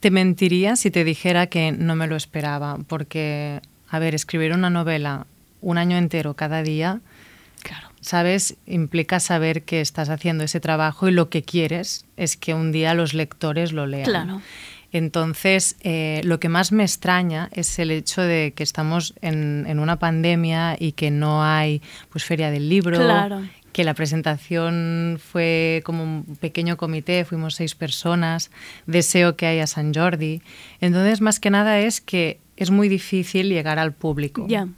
[0.00, 4.70] Te mentiría si te dijera que no me lo esperaba, porque, a ver, escribir una
[4.70, 5.26] novela
[5.60, 7.00] un año entero cada día,
[7.62, 7.88] claro.
[8.00, 8.56] ¿sabes?
[8.66, 12.94] Implica saber que estás haciendo ese trabajo y lo que quieres es que un día
[12.94, 14.04] los lectores lo lean.
[14.04, 14.40] Claro.
[14.92, 19.78] Entonces, eh, lo que más me extraña es el hecho de que estamos en, en,
[19.78, 23.42] una pandemia y que no hay pues feria del libro, claro.
[23.72, 28.50] que la presentación fue como un pequeño comité, fuimos seis personas,
[28.86, 30.42] deseo que haya San Jordi.
[30.80, 34.46] Entonces, más que nada es que es muy difícil llegar al público.
[34.46, 34.68] Yeah.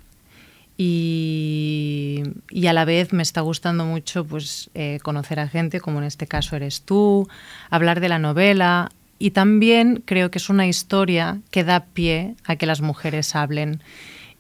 [0.77, 5.99] Y, y, a la vez me está gustando mucho pues, eh, conocer a gente, como
[5.99, 7.29] en este caso eres tú,
[7.71, 8.91] hablar de la novela,
[9.25, 13.81] y también creo que es una historia que da pie a que las mujeres hablen.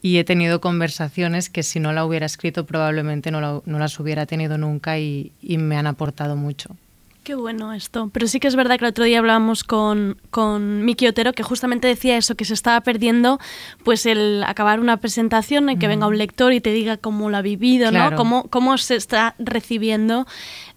[0.03, 3.99] Y he tenido conversaciones que si no la hubiera escrito probablemente no, la, no las
[3.99, 6.77] hubiera tenido nunca y, y, me han aportado mucho.
[7.23, 8.11] Qué bueno esto.
[8.13, 11.43] Pero sí que es verdad que el otro día hablábamos con, con Miki Otero que
[11.43, 13.41] justamente decía eso, que se estaba perdiendo
[13.85, 15.91] pues el acabar una presentación y que mm.
[15.91, 18.11] venga un lector y te diga cómo lo ha vivido, claro.
[18.11, 18.17] ¿no?
[18.19, 20.27] Cómo, cómo se está recibiendo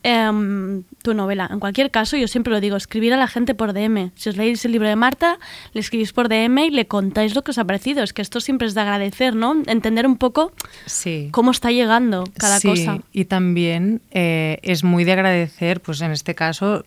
[0.04, 1.50] eh, tu novela.
[1.52, 4.12] En cualquier caso, yo siempre lo digo, escribir a la gente por DM.
[4.16, 5.40] Si os leéis el libro de Marta,
[5.74, 8.04] le escribís por DM y le contáis lo que os ha parecido.
[8.04, 9.56] Es que esto siempre es de agradecer, ¿no?
[9.66, 10.52] Entender un poco
[10.86, 11.30] sí.
[11.32, 12.68] cómo está llegando cada sí.
[12.68, 13.00] cosa.
[13.12, 16.84] Y también eh, es muy de agradecer, pues en este caso,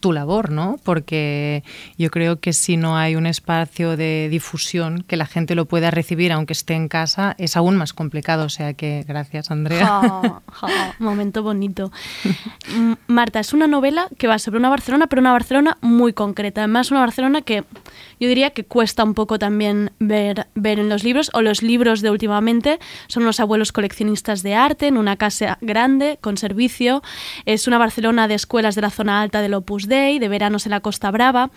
[0.00, 0.78] tu labor, ¿no?
[0.82, 1.62] Porque
[1.98, 5.90] yo creo que si no hay un espacio de difusión que la gente lo pueda
[5.90, 8.44] recibir aunque esté en casa, es aún más complicado.
[8.44, 10.00] O sea que gracias, Andrea.
[10.98, 11.92] Momento bonito.
[13.06, 16.62] Marta, es una novela que va sobre una Barcelona, pero una Barcelona muy concreta.
[16.62, 17.64] Además, una Barcelona que
[18.20, 22.00] yo diría que cuesta un poco también ver, ver en los libros, o los libros
[22.00, 27.02] de últimamente son unos abuelos coleccionistas de arte en una casa grande, con servicio.
[27.44, 30.80] Es una Barcelona de escuelas de la zona alta del Opus De veranos en la
[30.80, 31.50] Costa Brava.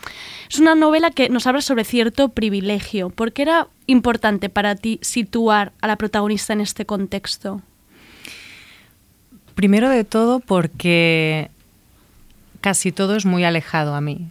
[0.50, 3.10] Es una novela que nos habla sobre cierto privilegio.
[3.10, 7.62] ¿Por qué era importante para ti situar a la protagonista en este contexto?
[9.54, 11.52] Primero de todo porque
[12.62, 14.30] casi todo es muy alejado a mí.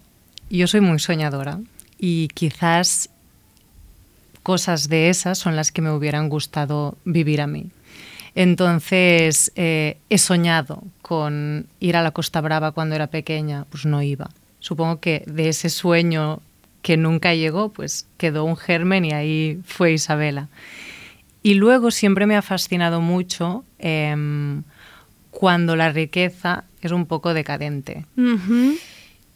[0.51, 1.61] Yo soy muy soñadora
[1.99, 3.11] y quizás
[4.43, 7.71] cosas de esas son las que me hubieran gustado vivir a mí.
[8.37, 14.03] Entonces, eh, he soñado con ir a la Costa Brava cuando era pequeña, pues no
[14.03, 14.29] iba.
[14.61, 16.41] Supongo que de ese sueño
[16.83, 20.49] que nunca llegó, pues quedó un germen y ahí fue Isabela.
[21.43, 24.15] Y luego siempre me ha fascinado mucho eh,
[25.31, 28.05] cuando la riqueza es un poco decadente.
[28.19, 28.79] Uh -huh.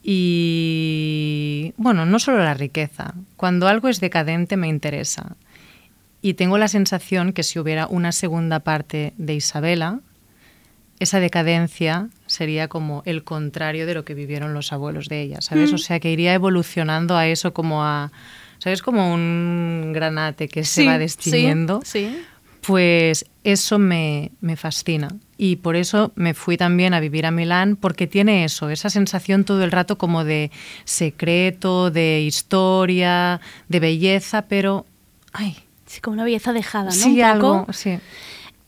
[0.03, 5.35] Y bueno, no solo la riqueza, cuando algo es decadente me interesa.
[6.21, 9.99] Y tengo la sensación que si hubiera una segunda parte de Isabela,
[10.99, 15.71] esa decadencia sería como el contrario de lo que vivieron los abuelos de ella, ¿sabes?
[15.71, 15.75] Mm.
[15.75, 18.11] O sea, que iría evolucionando a eso como a,
[18.59, 18.83] ¿sabes?
[18.83, 21.81] Como un granate que sí, se va destiniendo.
[21.83, 22.23] Sí, sí.
[22.61, 25.07] Pues eso me, me, fascina.
[25.35, 29.43] Y por eso me fui también a vivir a Milán, porque tiene eso, esa sensación
[29.43, 30.51] todo el rato como de
[30.85, 34.85] secreto, de historia, de belleza, pero...
[35.33, 35.57] ¡Ay!
[35.91, 36.91] Sí, como una belleza dejada, ¿no?
[36.91, 37.99] Sí, algo, sí.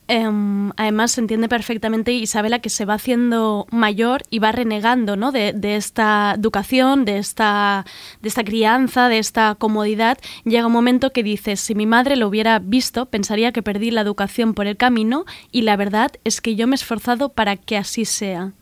[0.06, 5.32] Um, además se entiende perfectamente Isabela que se va haciendo mayor y va renegando ¿no?
[5.32, 7.86] de, de, esta educación, de esta,
[8.20, 10.18] de esta crianza, de esta comodidad.
[10.44, 14.02] Llega un momento que dices, si mi madre lo hubiera visto, pensaría que perdí la
[14.02, 17.78] educación por el camino y la verdad es que yo me he esforzado para que
[17.78, 18.52] así sea.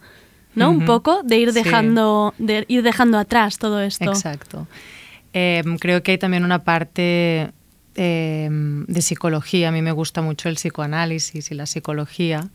[0.54, 0.70] ¿No?
[0.70, 0.78] Uh -huh.
[0.78, 2.44] Un poco de ir dejando, sí.
[2.44, 4.12] de ir dejando atrás todo esto.
[4.12, 4.68] Exacto.
[5.32, 7.52] Eh, creo que hay también una parte
[7.94, 9.68] eh, de psicología.
[9.68, 12.50] A mí me gusta mucho el psicoanálisis y la psicología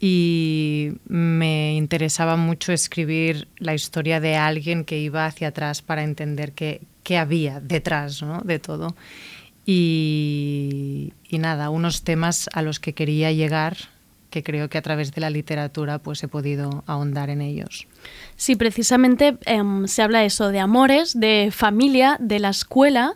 [0.00, 6.52] y me interesaba mucho escribir la historia de alguien que iba hacia atrás para entender
[6.52, 8.40] qué, qué había detrás ¿no?
[8.42, 8.94] de todo.
[9.66, 13.76] Y, y, nada, unos temas a los que quería llegar
[14.34, 17.86] que creo que a través de la literatura pues he podido ahondar en ellos.
[18.34, 23.14] Sí, precisamente eh, se habla eso de amores, de familia, de la escuela,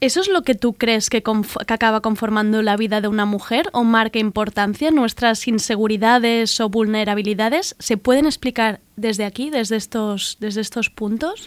[0.00, 3.68] ¿Eso es lo que tú crees que, que, acaba conformando la vida de una mujer
[3.72, 4.90] o marca importancia?
[4.90, 11.46] ¿Nuestras inseguridades o vulnerabilidades se pueden explicar desde aquí, desde estos, desde estos puntos?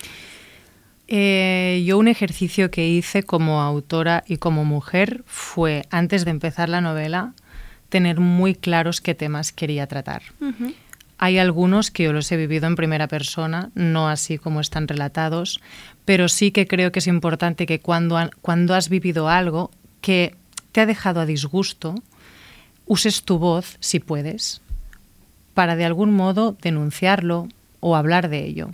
[1.07, 6.69] Eh, yo un ejercicio que hice como autora y como mujer fue, antes de empezar
[6.69, 7.33] la novela,
[7.89, 10.21] tener muy claros qué temas quería tratar.
[11.17, 15.61] Hay algunos que yo los he vivido en primera persona, no así como están relatados,
[16.05, 20.35] pero sí que creo que es importante que cuando, cuando has vivido algo que
[20.71, 21.95] te ha dejado a disgusto,
[22.85, 24.61] uses tu voz, si puedes,
[25.53, 27.47] para de algún modo denunciarlo
[27.79, 28.69] o hablar de ello.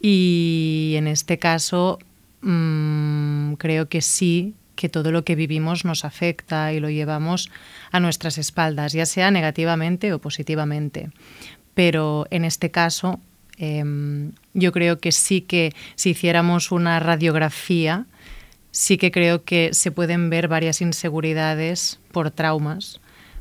[0.00, 1.98] Y en este caso
[2.40, 7.50] mmm, creo que sí, que todo lo que vivimos nos afecta y lo llevamos
[7.92, 11.10] a nuestras espaldas, ya sea negativamente o positivamente.
[11.74, 13.20] Pero en este caso
[13.60, 13.84] eh,
[14.54, 18.06] yo creo que sí que si hiciéramos una radiografía,
[18.70, 23.00] sí que creo que se pueden ver varias inseguridades por traumas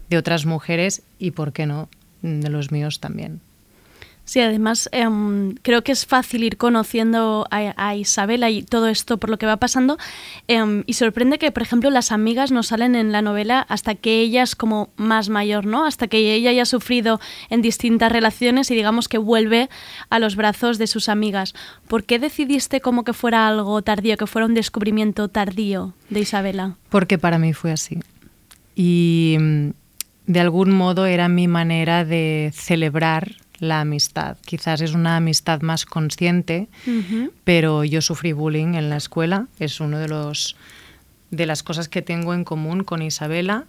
[0.10, 1.89] de otras mujeres y, ¿por qué no?,
[2.21, 3.39] de los míos también.
[4.30, 9.32] Sí, además em, creo que es fácil ir conociendo a, Isabela y todo esto por
[9.32, 9.98] lo que va pasando
[10.48, 14.20] em, y sorprende que, por ejemplo, las amigas no salen en la novela hasta que
[14.20, 15.84] ella es como más mayor, ¿no?
[15.84, 19.68] Hasta que ella haya sufrido en distintas relaciones y digamos que vuelve
[20.12, 21.56] a los brazos de sus amigas.
[21.88, 26.76] ¿Por qué decidiste como que fuera algo tardío, que fuera un descubrimiento tardío de Isabela?
[26.89, 27.98] Porque para mí fue así.
[28.76, 29.70] Y mm,
[30.28, 34.38] de algún modo era mi manera de celebrar la amistad.
[34.45, 36.67] Quizás es una amistad más consciente,
[37.43, 40.56] pero yo sufrí bullying en la escuela, es uno de los
[41.32, 43.65] de las cosas que tengo en común con Isabela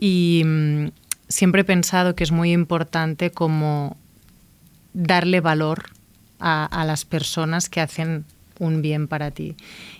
[0.00, 0.86] y mm,
[1.28, 3.96] siempre he pensado que es muy importante como
[4.94, 5.90] darle valor
[6.40, 8.24] a, a las personas que hacen
[8.58, 9.54] un bien para ti.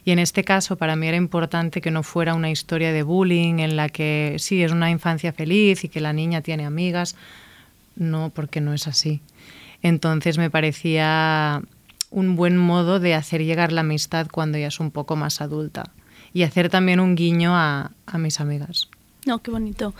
[0.04, 3.60] Y en este caso para mí era importante que no fuera una historia de bullying
[3.60, 7.16] en la que sí es una infancia feliz y que la niña tiene amigas,
[7.98, 9.20] no, porque no es así.
[9.82, 11.62] Entonces me parecía
[12.10, 15.92] un buen modo de hacer llegar la amistad cuando ya es un poco más adulta
[16.32, 18.88] y hacer también un guiño a, a mis amigas.
[19.28, 19.92] No, qué bonito.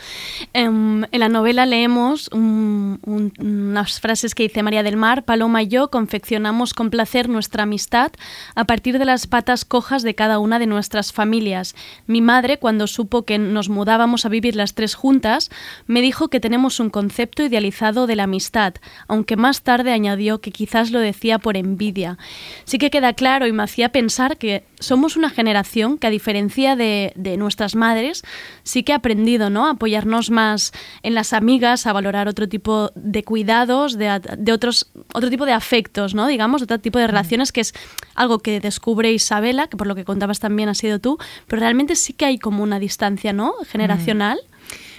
[0.54, 5.90] Em, en la novela leemos unas frases que dice María del Mar, Paloma y yo
[5.90, 8.10] confeccionamos con placer nuestra amistad
[8.54, 11.74] a partir de las patas cojas de cada una de nuestras familias.
[12.06, 15.50] Mi madre, cuando supo que nos mudábamos a vivir las tres juntas,
[15.86, 18.76] me dijo que tenemos un concepto idealizado de la amistad,
[19.08, 22.16] aunque más tarde añadió que quizás lo decía por envidia.
[22.64, 26.76] Sí que queda claro y me hacía pensar que somos una generación que a diferencia
[26.76, 28.22] de, de nuestras madres,
[28.62, 29.66] sí que aprendemos ¿no?
[29.66, 34.90] A apoyarnos más en las amigas, a valorar otro tipo de cuidados, de, de otros,
[35.12, 36.26] otro tipo de afectos, ¿no?
[36.26, 37.74] Digamos, otro tipo de relaciones, que es
[38.14, 41.94] algo que descubre Isabela, que por lo que contabas también ha sido tú, pero realmente
[41.96, 43.52] sí que hay como una distancia, ¿no?
[43.68, 44.38] Generacional.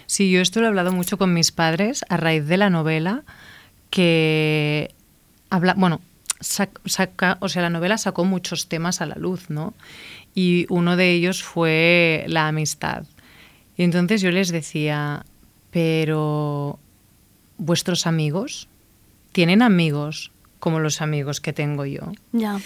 [0.06, 3.24] Sí, yo esto lo he hablado mucho con mis padres a raíz de la novela,
[3.90, 4.94] que
[5.50, 6.02] habla, bueno,
[6.40, 9.74] saca, o sea, la novela sacó muchos temas a la luz, ¿no?
[10.34, 13.06] Y uno de ellos fue la amistad.
[13.76, 15.26] Y entonces yo les decía,
[15.72, 16.80] pero
[17.58, 18.68] vuestros amigos
[19.32, 22.12] tienen amigos como los amigos que tengo yo.
[22.32, 22.60] Ya.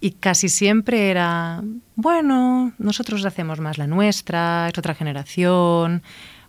[0.00, 1.62] Y casi siempre era,
[1.94, 6.02] bueno, nosotros hacemos más la nuestra, es otra generación,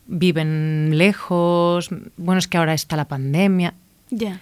[0.08, 3.74] viven lejos, bueno, es que ahora está la pandemia.
[4.10, 4.39] Ya.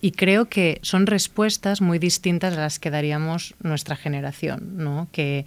[0.00, 5.08] Y creo que son respuestas muy distintas a las que daríamos nuestra generación, ¿no?
[5.12, 5.44] Que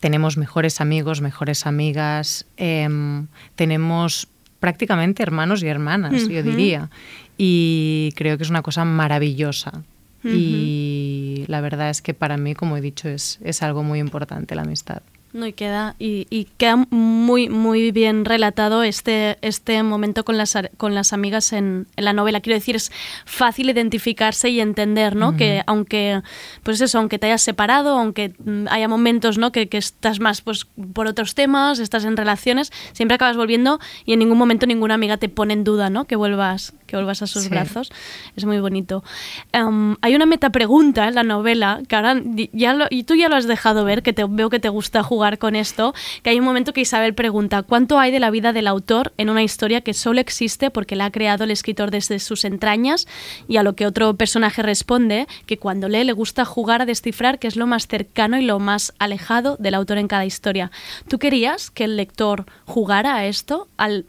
[0.00, 3.26] tenemos mejores amigos, mejores amigas, em,
[3.56, 4.28] tenemos
[4.60, 6.90] prácticamente hermanos y hermanas, yo diría.
[7.36, 9.84] Y creo que es una cosa maravillosa.
[10.24, 14.54] Y la verdad es que para mí, como he dicho, es, es algo muy importante
[14.54, 15.02] la amistad.
[15.34, 20.94] No, y queda, y, queda muy, muy bien relatado este, este momento con las, con
[20.94, 22.40] las amigas en, la novela.
[22.40, 22.90] Quiero decir, es
[23.26, 25.36] fácil identificarse y entender, ¿no?
[25.36, 26.22] Que aunque,
[26.62, 29.52] pues eso, aunque te hayas separado, aunque mm, haya momentos, ¿no?
[29.52, 34.14] Que, que, estás más pues, por otros temas, estás en relaciones, siempre acabas volviendo y
[34.14, 36.06] en ningún momento ninguna amiga te pone en duda, ¿no?
[36.06, 37.92] Que vuelvas, que vuelvas a sus brazos.
[38.34, 39.04] Es muy bonito.
[39.52, 42.16] Em, hay una meta pregunta en la novela que ahora
[42.54, 45.02] ya lo, y tú ya lo has dejado ver, que te, veo que te gusta
[45.02, 48.52] jugar con esto, que hay un momento que Isabel pregunta, ¿cuánto hay de la vida
[48.52, 52.18] del autor en una historia que solo existe porque la ha creado el escritor desde
[52.20, 53.06] sus entrañas?
[53.48, 57.38] Y a lo que otro personaje responde, que cuando lee le gusta jugar a descifrar
[57.38, 60.70] qué es lo más cercano y lo más alejado del autor en cada historia.
[61.08, 63.68] ¿Tú querías que el lector jugara a esto?
[63.76, 64.06] Al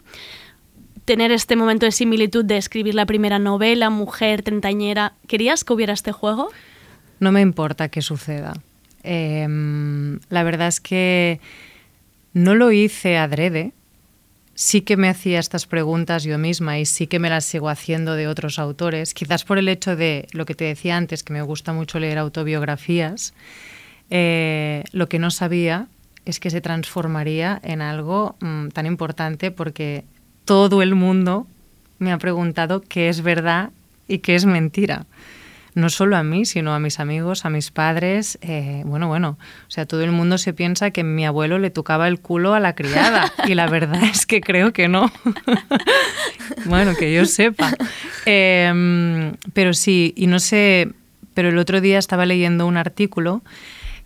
[1.06, 5.14] tener este momento de similitud de escribir la primera novela, mujer, treintañera.
[5.28, 6.50] ¿Querías que hubiera este juego?
[7.20, 8.54] No me importa que suceda.
[9.04, 11.40] Em, la verdad es que
[12.34, 13.74] no lo hice adrede,
[14.56, 18.16] sí que me hacía estas preguntas yo misma y sí que me las sigo haciendo
[18.16, 21.42] de otros autores, quizás por el hecho de lo que te decía antes, que me
[21.42, 23.34] gusta mucho leer autobiografías,
[24.10, 25.88] eh, lo que no sabía
[26.26, 30.04] es que se transformaría en algo mm, tan importante porque
[30.46, 31.48] todo el mundo
[31.98, 33.72] me ha preguntado qué es verdad
[34.08, 35.06] y qué es mentira
[35.74, 38.38] no solo a mí, sino a mis amigos, a mis padres.
[38.42, 42.08] Eh, bueno, bueno, o sea, todo el mundo se piensa que mi abuelo le tocaba
[42.08, 45.12] el culo a la criada y la verdad es que creo que no.
[46.66, 47.74] bueno, que yo sepa.
[48.26, 50.92] Em, pero sí, y no sé,
[51.34, 53.42] pero el otro día estaba leyendo un artículo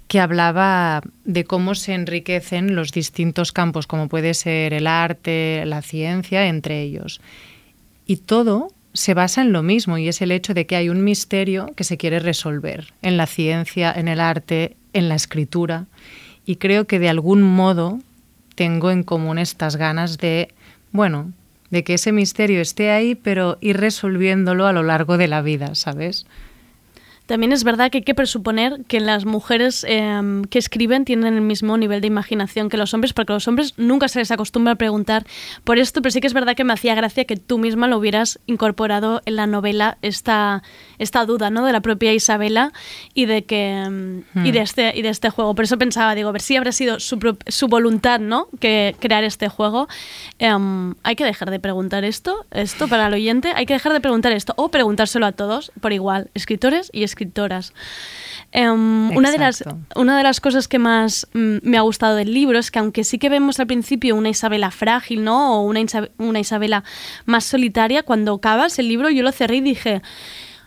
[0.07, 5.82] que hablaba de cómo se enriquecen los distintos campos, como puede ser el arte, la
[5.82, 7.22] ciencia, entre ellos.
[8.05, 11.03] Y todo se basa en lo mismo y es el hecho de que hay un
[11.03, 15.85] misterio que se quiere resolver en la ciencia, en el arte, en la escritura.
[16.45, 17.99] Y creo que de algún modo
[18.55, 20.53] tengo en común estas ganas de,
[20.91, 21.31] bueno,
[21.71, 25.73] de que ese misterio esté ahí, pero ir resolviéndolo a lo largo de la vida,
[25.73, 26.27] ¿sabes?
[27.26, 31.41] También es verdad que hay que presuponer que las mujeres em, que escriben tienen el
[31.41, 34.74] mismo nivel de imaginación que los hombres, porque a los hombres nunca se les acostumbra
[34.74, 35.26] a preguntar
[35.63, 37.97] por esto, pero sí que es verdad que me hacía gracia que tú misma lo
[37.97, 40.63] hubieras incorporado en la novela, esta,
[40.99, 41.65] esta duda ¿no?
[41.65, 42.74] de la propia Isabela
[43.13, 44.63] y de, que, em, y de, hmm.
[44.63, 45.55] este, y de este juego.
[45.55, 48.49] Por eso pensaba, digo, a ver si habrá sido su, su voluntad ¿no?
[48.59, 49.88] que crear este juego.
[50.39, 54.01] Em, hay que dejar de preguntar esto, esto para el oyente, hay que dejar de
[54.01, 57.74] preguntar esto o preguntárselo a todos por igual, escritores y escritores escritoras.
[58.51, 59.63] Em, una, de las,
[59.95, 63.03] una de las cosas que más mm, me ha gustado del libro es que aunque
[63.03, 65.59] sí que vemos al principio una Isabela frágil, ¿no?
[65.59, 65.82] O una,
[66.17, 66.84] una Isabela
[67.26, 70.01] más solitaria, cuando acabas el libro yo lo cerré y dije,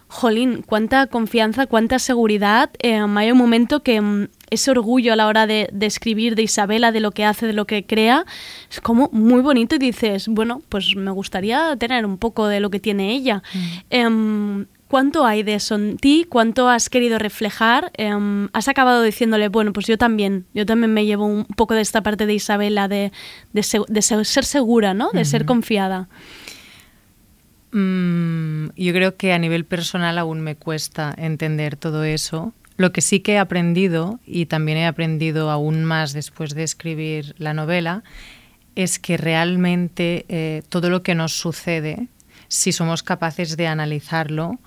[0.08, 2.70] jolín, cuánta confianza, cuánta seguridad.
[2.78, 6.92] Em, hay un momento que mm, ese orgullo a la hora de, escribir de Isabela,
[6.92, 8.24] de lo que hace, de lo que crea,
[8.70, 12.70] es como muy bonito y dices, bueno, pues me gustaría tener un poco de lo
[12.70, 13.42] que tiene ella.
[13.52, 13.58] Mm.
[13.90, 16.26] Em, ¿Cuánto hay de eso en ti?
[16.28, 17.90] ¿Cuánto has querido reflejar?
[17.94, 21.80] Em, ¿Has acabado diciéndole, bueno, pues yo también, yo también me llevo un poco de
[21.80, 23.10] esta parte de Isabela, de,
[23.62, 25.10] ser segura, ¿no?
[25.10, 26.08] De ser confiada.
[27.72, 32.54] Mm, yo creo que a nivel personal aún me cuesta entender todo eso.
[32.76, 37.34] Lo que sí que he aprendido, y también he aprendido aún más después de escribir
[37.38, 38.04] la novela,
[38.76, 42.08] es que realmente eh, todo lo que nos sucede,
[42.48, 44.58] si somos capaces de analizarlo,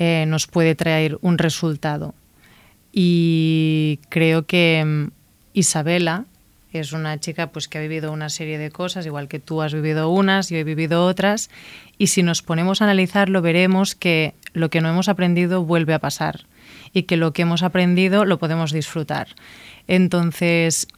[0.00, 2.14] eh, nos puede traer un resultado.
[2.90, 5.10] Y creo que mm,
[5.52, 6.24] Isabela
[6.72, 9.74] es una chica pues, que ha vivido una serie de cosas, igual que tú has
[9.74, 11.50] vivido unas, yo he vivido otras,
[11.98, 15.98] y si nos ponemos a analizarlo veremos que lo que no hemos aprendido vuelve a
[15.98, 16.46] pasar
[16.94, 19.28] y que lo que hemos aprendido lo podemos disfrutar.
[19.86, 20.88] Entonces,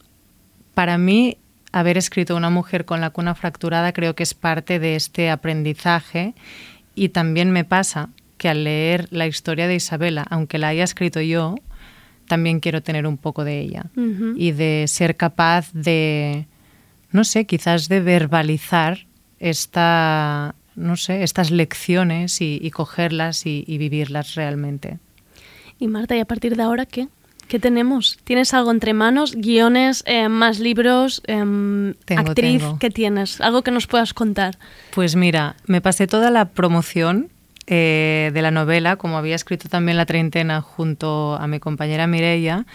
[0.73, 1.37] para mí,
[1.73, 6.35] haber escrito Una mujer con la cuna fracturada creo que es parte de este aprendizaje
[6.95, 8.11] y también me pasa
[8.43, 11.55] que al leer la historia de Isabela, aunque la haya escrito yo,
[12.27, 13.85] también quiero tener un poco de ella
[14.35, 16.45] y de ser capaz de,
[17.13, 19.07] no sé, quizás de verbalizar
[19.39, 24.99] esta, no sé, estas lecciones y, cogerlas y, vivirlas realmente.
[25.79, 27.07] Y Marta, ¿y a partir de ahora qué?
[27.47, 28.19] ¿Qué tenemos?
[28.25, 29.35] ¿Tienes algo entre manos?
[29.37, 30.03] ¿Guiones?
[30.05, 31.21] Eh, ¿Más libros?
[31.27, 32.61] Eh, ¿Actriz?
[32.81, 33.39] ¿Qué tienes?
[33.39, 34.57] ¿Algo que nos puedas contar?
[34.93, 37.29] Pues mira, me pasé toda la promoción
[37.67, 42.65] eh, de la novela, como había escrito también la treintena junto a mi compañera Mireia,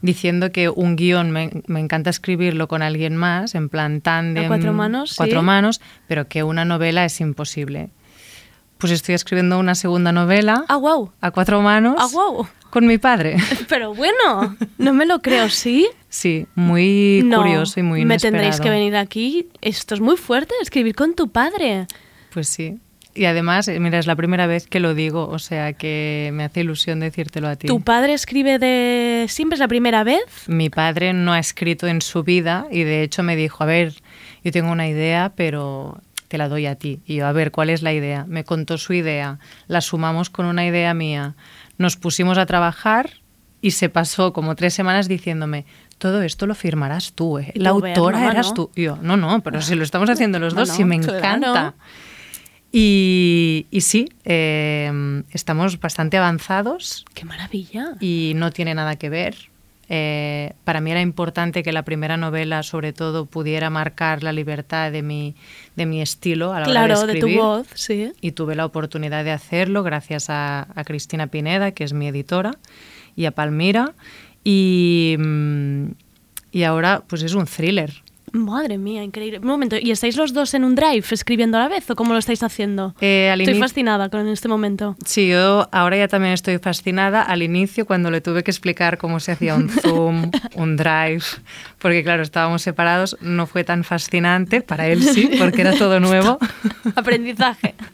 [0.00, 4.44] diciendo que un guion me, encanta escribirlo con alguien más, en plan tándem.
[4.46, 5.14] ¿A cuatro manos?
[5.16, 7.90] Cuatro manos, pero que una novela es imposible.
[8.78, 10.64] Pues estoy escribiendo una segunda novela.
[10.68, 11.12] ¡Ah, wow!
[11.20, 11.96] A cuatro manos.
[11.98, 12.46] ¡Ah, wow!
[12.70, 13.36] Con mi padre.
[13.68, 15.88] Pero bueno, no me lo creo, ¿sí?
[16.08, 18.32] Sí, muy curioso y muy inesperado.
[18.32, 19.48] Me tendréis que venir aquí.
[19.62, 21.86] Esto es muy fuerte, escribir con tu padre.
[22.32, 22.78] Pues sí.
[23.18, 26.44] Y además, eh, mira, es la primera vez que lo digo, o sea que me
[26.44, 27.66] hace ilusión decírtelo a ti.
[27.66, 30.22] ¿Tu padre escribe de siempre es la primera vez?
[30.46, 33.94] Mi padre no ha escrito en su vida y de hecho me dijo, a ver,
[34.44, 37.00] yo tengo una idea, pero te la doy a ti.
[37.06, 38.24] Y yo, a ver, ¿cuál es la idea?
[38.28, 41.34] Me contó su idea, la sumamos con una idea mía,
[41.76, 43.10] nos pusimos a trabajar
[43.60, 45.66] y se pasó como tres semanas diciéndome,
[45.98, 47.52] todo esto lo firmarás tú, ¿eh?
[47.56, 48.70] la autora eras tú.
[48.76, 51.74] Y yo, no, no, pero si lo estamos haciendo los dos, sí me encanta.
[52.70, 57.04] Y, sí, eh, estamos bastante avanzados.
[57.14, 57.94] ¡Qué maravilla!
[58.00, 59.36] Y no tiene nada que ver.
[59.90, 64.92] Eh, para mí era importante que la primera novela, sobre todo, pudiera marcar la libertad
[64.92, 65.34] de mi,
[65.76, 67.36] de mi estilo a la claro, hora de escribir.
[67.36, 68.12] de tu voz, sí.
[68.20, 72.52] Y tuve la oportunidad de hacerlo gracias a, a Cristina Pineda, que es mi editora,
[73.16, 73.94] y a Palmira.
[74.44, 75.86] Y, mm,
[76.52, 78.02] y ahora pues es un thriller.
[78.32, 79.38] Madre mía, increíble.
[79.38, 82.12] Un momento, ¿y estáis los dos en un drive escribiendo a la vez o cómo
[82.12, 82.94] lo estáis haciendo?
[83.00, 84.96] Eh, al Estoy inicio- fascinada con este momento.
[85.04, 87.22] Sí, yo ahora ya también estoy fascinada.
[87.22, 91.22] Al inicio, cuando le tuve que explicar cómo se hacía un Zoom, un Drive,
[91.78, 94.60] porque claro, estábamos separados, no fue tan fascinante.
[94.60, 96.38] Para él sí, porque era todo nuevo.
[96.94, 97.74] Aprendizaje.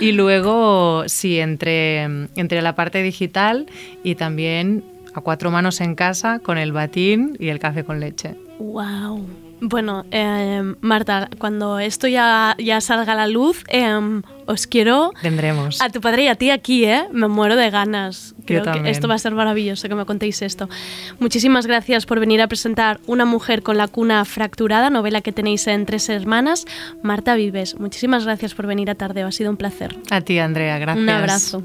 [0.00, 2.02] Y luego, sí, entre,
[2.36, 3.66] entre la parte digital
[4.04, 8.36] y también a cuatro manos en casa con el batín y el café con leche.
[8.58, 9.26] Wow.
[9.60, 15.82] Bueno, eh, Marta, cuando esto ya, ya salga a la luz, eh, os quiero Vendremos.
[15.82, 17.08] a tu padre y a ti aquí, ¿eh?
[17.12, 18.36] Me muero de ganas.
[18.46, 20.68] Creo que esto va a ser maravilloso que me contéis esto.
[21.18, 25.66] Muchísimas gracias por venir a presentar Una mujer con la cuna fracturada, novela que tenéis
[25.66, 26.64] en Tres Hermanas.
[27.02, 29.96] Marta Vives, muchísimas gracias por venir a Tardeo, ha sido un placer.
[30.10, 31.02] A ti, Andrea, gracias.
[31.02, 31.64] Un abrazo.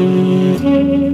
[0.00, 1.09] Mm-hmm.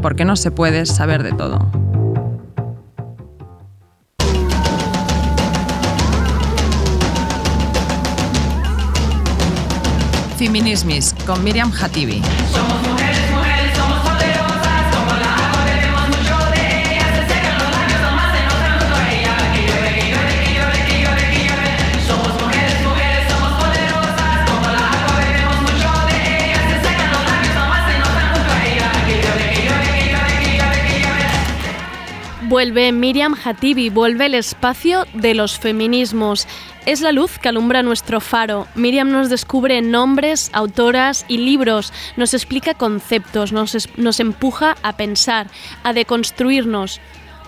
[0.00, 1.58] Porque no se puede saber de todo.
[10.36, 12.22] Feminismis con Miriam Hatibi.
[32.58, 36.48] Vuelve Miriam Hatibi, vuelve el espacio de los feminismos.
[36.86, 38.66] Es la luz que alumbra nuestro faro.
[38.74, 45.46] Miriam nos descubre nombres, autoras y libros, nos explica conceptos, nos, nos empuja a pensar,
[45.84, 47.00] a deconstruirnos.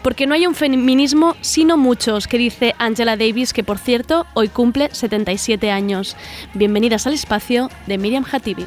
[0.05, 4.47] Porque no hay un feminismo sino muchos, que dice Angela Davis, que por cierto hoy
[4.47, 6.17] cumple 77 años.
[6.55, 8.65] Bienvenidas al espacio de Miriam Hatibi.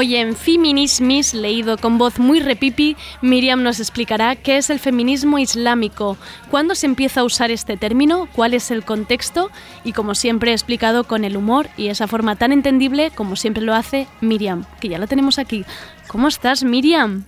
[0.00, 5.40] Hoy en Feminismis, leído con voz muy repipi, Miriam nos explicará qué es el feminismo
[5.40, 6.16] islámico,
[6.52, 9.50] cuándo se empieza a usar este término, cuál es el contexto
[9.82, 13.74] y, como siempre, explicado con el humor y esa forma tan entendible como siempre lo
[13.74, 15.64] hace Miriam, que ya la tenemos aquí.
[16.06, 17.24] ¿Cómo estás, Miriam?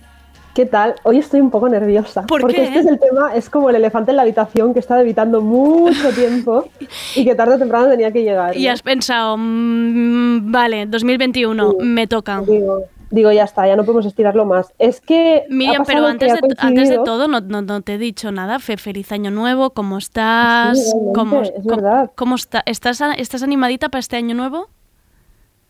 [0.53, 0.95] ¿Qué tal?
[1.03, 2.23] Hoy estoy un poco nerviosa.
[2.23, 2.63] ¿Por porque qué?
[2.65, 5.39] este es el tema, es como el elefante en la habitación que he estado evitando
[5.41, 6.65] mucho tiempo
[7.15, 8.57] y que tarde o temprano tenía que llegar.
[8.57, 11.77] Y has pensado, mm, vale, 2021, Sí.
[11.85, 12.41] me toca.
[12.41, 14.73] Digo, digo, ya está, ya no podemos estirarlo más.
[14.77, 15.43] Es que.
[15.49, 18.59] Miriam, pero antes que de, antes de todo, no, no- no te he dicho nada.
[18.59, 20.77] Fe- feliz año nuevo, ¿cómo estás?
[20.91, 22.11] Sí, ¿Cómo, es cómo- verdad.
[22.15, 22.61] cómo está?
[22.65, 24.67] ¿Estás, ¿Estás animadita para este año nuevo?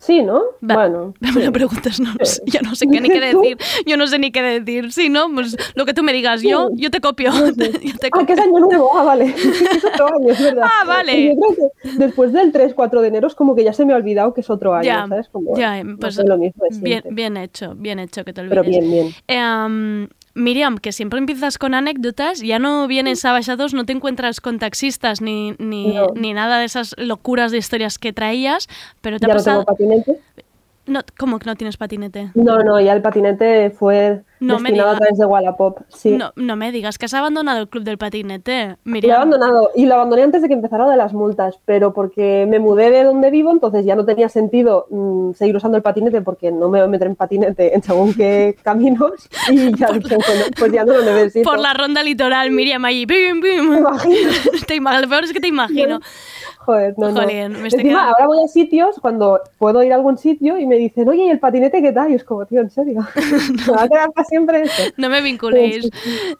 [0.01, 0.41] Sí, ¿no?
[0.67, 1.13] Va, Bueno.
[1.19, 1.43] Me sí.
[1.43, 2.11] lo preguntas, no.
[2.45, 3.55] Yo no sé qué ni qué decir.
[3.85, 4.91] Yo no sé ni qué decir.
[4.91, 5.31] Sí, ¿no?
[5.31, 7.31] Pues lo que tú me digas, yo, yo te copio.
[7.45, 7.53] Yo
[7.99, 9.25] te Ah, que es año nuevo, ah, vale.
[9.37, 10.63] es otro año, es verdad.
[10.65, 11.13] Ah, vale.
[11.19, 13.93] Y Yo creo que después del 3-4 de enero es como que ya se me
[13.93, 15.29] ha olvidado que es otro año, Ya, ¿sabes?
[15.29, 18.57] Como, ya, no pues sé, lo mismo bien, bien hecho, bien hecho que te olvides.
[18.57, 19.07] Pero bien, bien.
[19.27, 24.39] Eh, Miriam, que siempre empiezas con anécdotas, ya no vienes a Baixados, no te encuentras
[24.39, 26.07] con taxistas ni, ni, No.
[26.15, 28.67] ni nada de esas locuras de historias que traías,
[29.01, 29.65] pero te Ya ha no tengo pasado...
[29.65, 30.19] patinete.
[30.87, 32.31] No, ¿Cómo que no tienes patinete?
[32.33, 34.97] No, no, ya el patinete fue No me destinado a digas.
[34.97, 35.79] través de Wallapop.
[35.89, 36.17] Sí.
[36.17, 39.15] No, no me digas que has abandonado el club del patinete, Lo he Miriam.
[39.17, 42.89] abandonado y lo abandoné antes de que empezara de las multas, pero porque me mudé
[42.89, 46.67] de donde vivo, entonces ya no tenía sentido mm, seguir usando el patinete porque no
[46.69, 50.71] me voy a meter en patinete en según qué caminos y ya dije, bueno, pues
[50.71, 51.47] ya no lo necesito.
[51.47, 53.05] Por la ronda litoral, Miriam, ahí.
[53.05, 53.69] Bim, bim.
[53.69, 54.31] Me imagino.
[54.67, 55.99] Te ima- lo peor es que te imagino.
[56.63, 57.21] Joder, no, no.
[57.25, 60.67] Me estoy Encima, quedando- ahora voy a sitios cuando puedo ir a algún sitio y
[60.67, 62.11] me dicen, oye, ¿y el patinete qué tal?
[62.11, 63.01] Y es como, tío, en serio.
[63.67, 64.63] ¿Me va a quedar para siempre?
[64.95, 65.89] No me vinculéis.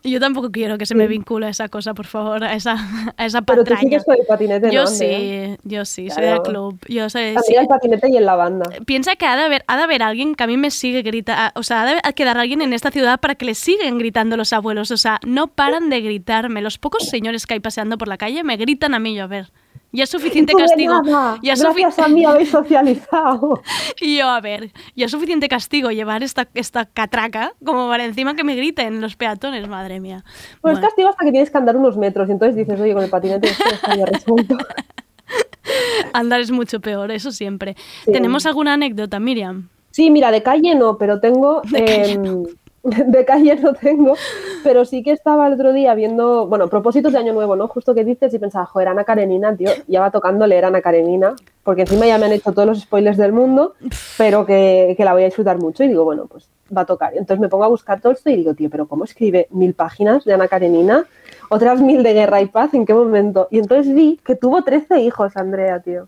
[0.03, 2.75] Sí, Yo tampoco quiero que se me vincule a esa cosa, por favor, a esa,
[3.17, 3.81] a esa Pero tú patraña.
[3.81, 6.79] sigues con el patinete, Yo ¿no, sí, yo sí, soy del club.
[6.87, 7.55] Yo soy, También sí.
[7.55, 8.69] el patinete y en la banda.
[8.85, 11.51] Piensa que ha de, haber, ha de haber alguien que a mí me sigue gritando,
[11.55, 14.53] o sea, ha de quedar alguien en esta ciudad para que le siguen gritando los
[14.53, 16.61] abuelos, o sea, no paran de gritarme.
[16.61, 19.27] Los pocos señores que hay paseando por la calle me gritan a mí yo, a
[19.27, 19.51] ver.
[19.93, 21.01] Ya es suficiente castigo.
[21.03, 23.61] nada, Ya Gracias a mí habéis socializado.
[23.99, 28.35] Y yo, a ver, ya es suficiente castigo llevar esta, esta catraca como para encima
[28.35, 30.23] que me griten los peatones, madre mía.
[30.61, 30.79] Pues Bueno.
[30.79, 33.09] es castigo hasta que tienes que andar unos metros y entonces dices, oye, con el
[33.09, 34.57] patinete esto ya resuelto.
[36.13, 37.75] Andar es mucho peor, eso siempre.
[38.05, 38.11] Sí.
[38.11, 39.69] ¿Tenemos alguna anécdota, Miriam?
[39.91, 41.61] Sí, mira, de calle no, pero tengo...
[41.69, 42.43] De calle em,
[42.83, 44.15] de calle no tengo,
[44.63, 47.67] pero sí que estaba el otro día viendo, bueno, propósitos de Año Nuevo, ¿no?
[47.67, 51.35] Justo que dices y pensaba, joder, Ana Karenina, tío, ya va tocando leer Ana Karenina,
[51.63, 53.75] porque encima ya me han hecho todos los spoilers del mundo,
[54.17, 57.11] pero que, que la voy a disfrutar mucho y digo, bueno, pues va a tocar.
[57.13, 60.23] Entonces me pongo a buscar todo esto y digo, tío, pero ¿cómo escribe mil páginas
[60.25, 61.05] de Ana Karenina?
[61.49, 63.47] Otras mil de Guerra y Paz, ¿en qué momento?
[63.51, 66.07] Y entonces vi que tuvo 13 hijos, Andrea, tío.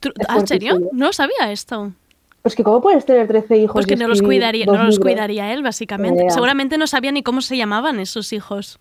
[0.00, 0.80] ¿Tú- Es ¿Ah, ¿En serio?
[0.92, 1.92] No sabía esto.
[2.42, 3.74] Pues que ¿cómo puedes tener 13 hijos?
[3.74, 6.30] Pues que no los cuidaría, no los cuidaría él, básicamente.
[6.30, 8.78] Seguramente no sabía ni cómo se llamaban esos hijos.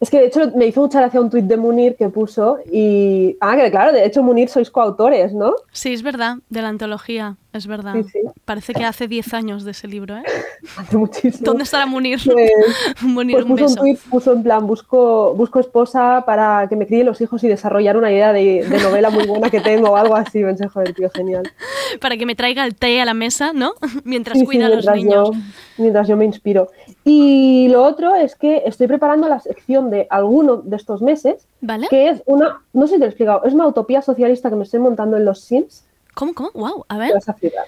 [0.00, 3.36] Es que de hecho me hizo mucha gracia un tuit de Munir que puso y...
[3.40, 5.54] Ah, que claro, de hecho Munir sois coautores, ¿no?
[5.72, 7.94] Sí, es verdad, de la antología, es verdad.
[7.94, 8.18] Sí, sí.
[8.44, 10.22] Parece que hace 10 años de ese libro, ¿eh?
[10.76, 11.44] Hace muchísimo.
[11.44, 12.20] ¿Dónde estará Munir?
[12.24, 12.50] Pues,
[13.02, 13.80] Munir, pues un puso un beso.
[13.80, 17.96] tuit, puso en plan, busco, busco esposa para que me críe los hijos y desarrollar
[17.96, 20.42] una idea de, de novela muy buena que tengo o algo así.
[20.42, 21.50] Pensé, joder, tío, genial.
[22.00, 23.72] Para que me traiga el té a la mesa, ¿no?
[24.04, 25.30] Mientras sí, cuida a los mientras niños.
[25.30, 25.42] Yo,
[25.78, 26.68] mientras yo me inspiro.
[27.04, 31.86] Y lo otro es que estoy preparando la sección de alguno de estos meses, ¿Vale?
[31.88, 34.56] que es una, no sé si te lo he explicado, es una utopía socialista que
[34.56, 35.84] me estoy montando en los Sims.
[36.16, 36.50] ¿Cómo, cómo?
[36.54, 37.12] Wow, a ver.
[37.12, 37.66] vas a flipar.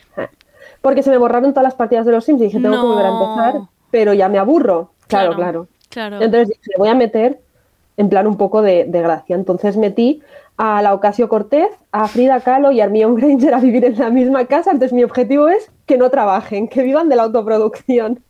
[0.81, 3.05] Porque se me borraron todas las partidas de los Sims y dije, tengo que volver
[3.05, 4.91] a empezar, pero ya me aburro.
[5.07, 6.17] Claro, Claro, claro.
[6.23, 7.41] Entonces dije, voy a meter
[7.99, 9.37] en plan un poco de, de gracia.
[9.37, 10.23] Entonces metí
[10.57, 14.09] a la Ocasio Cortez, a Frida Kahlo y a Hermione Granger a vivir en la
[14.09, 14.71] misma casa.
[14.71, 18.21] Entonces mi objetivo es que no trabajen, que vivan de la autoproducción.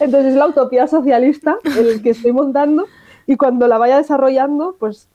[0.00, 2.86] Entonces es la utopía socialista el que estoy montando
[3.26, 5.08] y cuando la vaya desarrollando, pues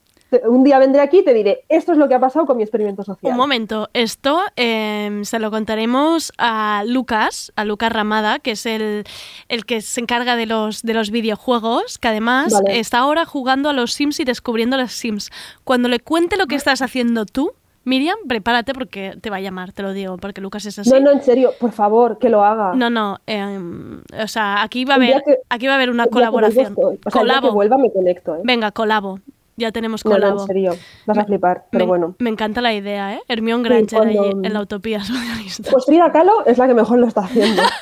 [0.46, 2.62] un día vendré aquí y te diré, esto es lo que ha pasado con mi
[2.62, 3.32] experimento social.
[3.32, 9.04] Un momento, esto eh, se lo contaremos a Lucas, a Lucas Ramada, que es el,
[9.48, 12.78] el que se encarga de los, de los videojuegos, que además Vale.
[12.78, 15.30] está ahora jugando a los Sims y descubriendo los Sims.
[15.64, 17.52] Cuando le cuente lo que estás haciendo tú,
[17.82, 20.90] Miriam, prepárate porque te va a llamar, te lo digo, porque Lucas es así.
[20.90, 22.74] No, no, en serio, por favor, que lo haga.
[22.74, 26.06] No, no, em, o sea, aquí va a haber, que- aquí va a haber una
[26.06, 26.66] colaboración.
[26.66, 27.00] estoy.
[27.04, 27.54] O sea, el día que colabo.
[27.54, 28.40] vuelva me conecto, ¿eh?
[28.44, 29.20] Venga, colabo.
[29.60, 30.40] Ya tenemos No, no, colabo.
[30.40, 32.14] en serio, vas a flipar, pero me, bueno.
[32.18, 33.20] me encanta la idea, ¿eh?
[33.28, 35.70] Hermione Granger cuando- ahí en la utopía socialista.
[35.70, 37.62] Pues Frida Kahlo es la que mejor lo está haciendo.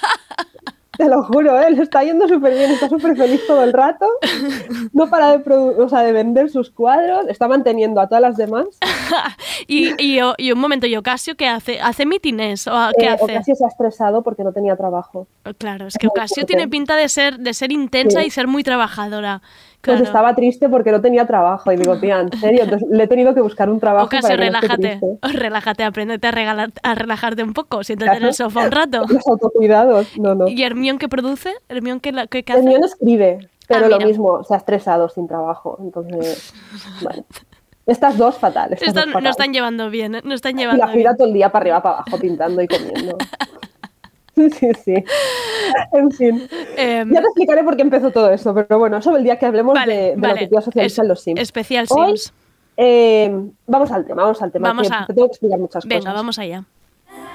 [0.99, 1.71] Te lo juro, ¿eh?
[1.71, 4.05] Le está yendo súper bien, está súper feliz todo el rato.
[4.93, 8.67] No para de, o sea, de vender sus cuadros, está manteniendo a todas las demás.
[9.69, 11.79] y, y, y un momento, ¿y Ocasio qué hace?
[11.81, 12.67] ¿Hace mítines?
[12.67, 13.23] ¿O qué Eh, hace?
[13.33, 15.29] Ocasio se ha estresado porque no tenía trabajo.
[15.59, 18.27] Claro, es que Ocasio tiene pinta de ser, de ser intensa Sí.
[18.27, 19.41] y ser muy trabajadora.
[19.81, 20.05] Pues Claro.
[20.05, 21.71] estaba triste porque no tenía trabajo.
[21.73, 24.09] Y digo, tía, en serio, Entonces, le he tenido que buscar un trabajo.
[24.09, 28.35] Para no esté relájate, relájate, apréndete a, regalar, a relajarte un poco, siéntate en el
[28.35, 29.05] sofá un rato.
[29.09, 30.49] Los autocuidados, no, no.
[30.49, 31.55] ¿Y Hermione qué produce?
[31.69, 32.63] ¿Hermione qué, qué, qué hace?
[32.63, 34.09] Hermione escribe, pero Ah, lo mira.
[34.09, 35.79] mismo, se ha estresado sin trabajo.
[35.81, 36.53] Entonces,
[37.03, 37.25] bueno.
[37.87, 38.73] Estas dos fatal.
[38.73, 39.25] estas Están- dos fatal.
[39.25, 40.21] no están llevando bien, ¿eh?
[40.25, 41.17] no están Y llevando la bien.
[41.17, 43.17] todo el día para arriba, para abajo, pintando y comiendo.
[44.38, 44.50] Sí,
[44.84, 44.96] sí.
[45.94, 46.48] En fin.
[46.76, 49.46] Em, Ya te explicaré por qué empezó todo esto, pero bueno, eso el día que
[49.46, 50.34] hablemos Vale, de, de vale.
[50.36, 51.40] la utopía socialista Es- en los Sims.
[51.42, 52.34] especial Hoy, Sims.
[52.78, 53.32] eh,
[53.68, 54.70] vamos al tema, vamos al tema.
[54.70, 56.14] Vamos que a- Te tengo que explicar muchas Venga, cosas.
[56.16, 56.64] vamos allá.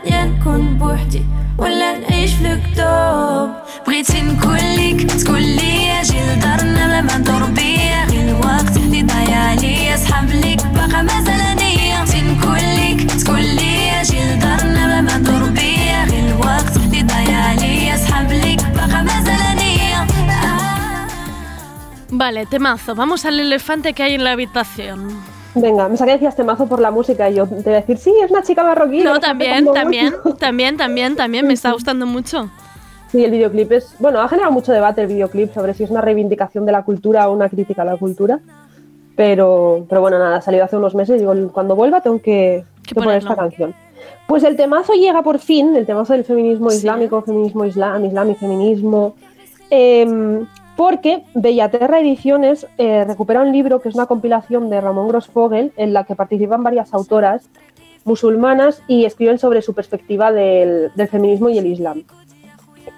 [0.04, 1.22] يا نكون بوحدي
[1.58, 3.52] ولا نعيش في الكتب
[3.86, 9.36] بغيتي نكون ليك تقول لي اجي لدارنا بلا ما ندور بيا غير الوقت اللي ضايع
[9.38, 14.71] عليا صحاب ليك باقا مازال انيا بغيتي نكون ليك تقول لي اجي لدارنا
[22.15, 22.93] Vale, temazo.
[22.95, 25.07] Vamos al elefante que hay en la habitación.
[25.55, 28.13] Venga, me saqué decías temazo por la música y yo te voy a decir, sí,
[28.23, 29.01] es una chica marroquí.
[29.01, 31.47] No, también, también, también, también, también.
[31.47, 32.49] Me está gustando mucho.
[33.11, 33.95] Sí, el videoclip es.
[33.99, 37.29] Bueno, ha generado mucho debate el videoclip sobre si es una reivindicación de la cultura
[37.29, 38.39] o una crítica a la cultura.
[39.15, 42.63] Pero, pero bueno, nada, ha salido hace unos meses y digo, cuando vuelva tengo que,
[42.83, 43.73] Que que poner esta canción.
[44.27, 46.77] Pues el temazo llega por fin, el temazo del feminismo Sí.
[46.77, 49.15] islámico, feminismo islam, islam y feminismo.
[49.69, 50.45] em,
[50.75, 55.93] porque Bellaterra Ediciones eh, recupera un libro que es una compilación de Ramón Grossfogel en
[55.93, 57.49] la que participan varias autoras
[58.05, 62.03] musulmanas y escriben sobre su perspectiva del, del feminismo y el islam.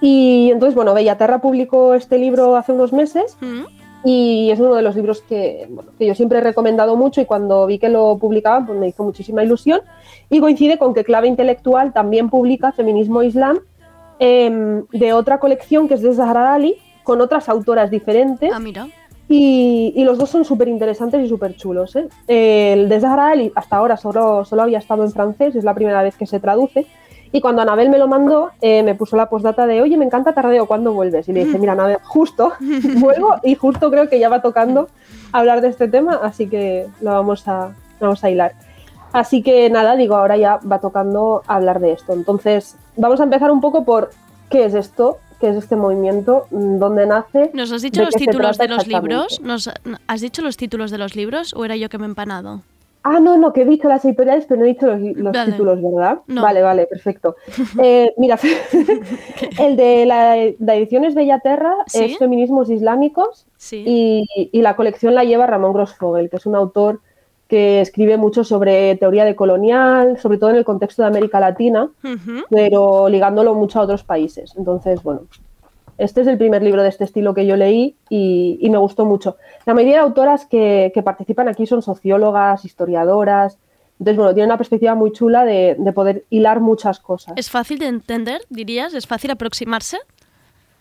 [0.01, 3.63] Y entonces, bueno, Bellaterra publicó este libro hace unos meses Mm.
[4.03, 7.26] y es uno de los libros que, bueno, que yo siempre he recomendado mucho y
[7.26, 9.82] cuando vi que lo publicaban pues me hizo muchísima ilusión
[10.30, 13.59] y coincide con que Clave Intelectual también publica Feminismo e Islam
[14.19, 18.88] em, de otra colección que es de Zahra Ali con otras autoras diferentes Ah, mira.
[19.30, 21.95] y, y los dos son súper interesantes y súper chulos.
[21.95, 22.10] ¿eh?
[22.28, 26.03] El de Zahra Ali hasta ahora solo, solo había estado en francés, es la primera
[26.03, 26.86] vez que se traduce.
[27.32, 30.34] Y cuando Anabel me lo mandó, eh, me puso la postdata de, oye, me encanta
[30.34, 31.28] Tardeo, ¿cuándo vuelves?
[31.28, 32.53] Y le dije, mira, Anabel, justo
[32.99, 34.88] vuelvo y justo creo que ya va tocando
[35.32, 38.53] hablar de este tema, así que lo vamos a, vamos a hilar.
[39.12, 42.14] Así que nada, digo, ahora ya va tocando hablar de esto.
[42.14, 44.12] Entonces, vamos a empezar un poco por
[44.49, 47.52] qué es esto, qué es este movimiento, mm, dónde nace.
[47.54, 49.42] ¿Nos has dicho los títulos de los libros?
[49.42, 49.70] ¿Nos
[50.08, 52.62] has dicho los títulos de los libros o era yo que me he empanado?
[53.08, 55.52] Ah, no, no, que he dicho las editoriales, pero no he dicho los, los Vale.
[55.52, 56.22] títulos, ¿verdad?
[56.26, 56.42] No.
[56.42, 57.36] Vale, vale, perfecto.
[57.84, 58.40] Eh, mira,
[59.60, 62.04] el de la, la edición es Bellaterra, ¿Sí?
[62.04, 63.84] es Feminismos Islámicos Sí.
[63.86, 67.02] y, y la colección la lleva Ramón Grossfogel, que es un autor
[67.48, 71.89] que escribe mucho sobre teoría decolonial, sobre todo en el contexto de América Latina,
[72.50, 74.54] pero ligándolo mucho a otros países.
[74.58, 75.22] Entonces, bueno,
[75.98, 79.06] este es el primer libro de este estilo que yo leí y, y me gustó
[79.06, 79.38] mucho.
[79.66, 83.58] La mayoría de autoras que, que participan aquí son sociólogas, historiadoras.
[84.00, 87.34] Entonces, bueno, tiene una perspectiva muy chula de, de poder hilar muchas cosas.
[87.38, 88.93] ¿Es fácil de entender, dirías?
[88.93, 89.98] ¿Es fácil aproximarse?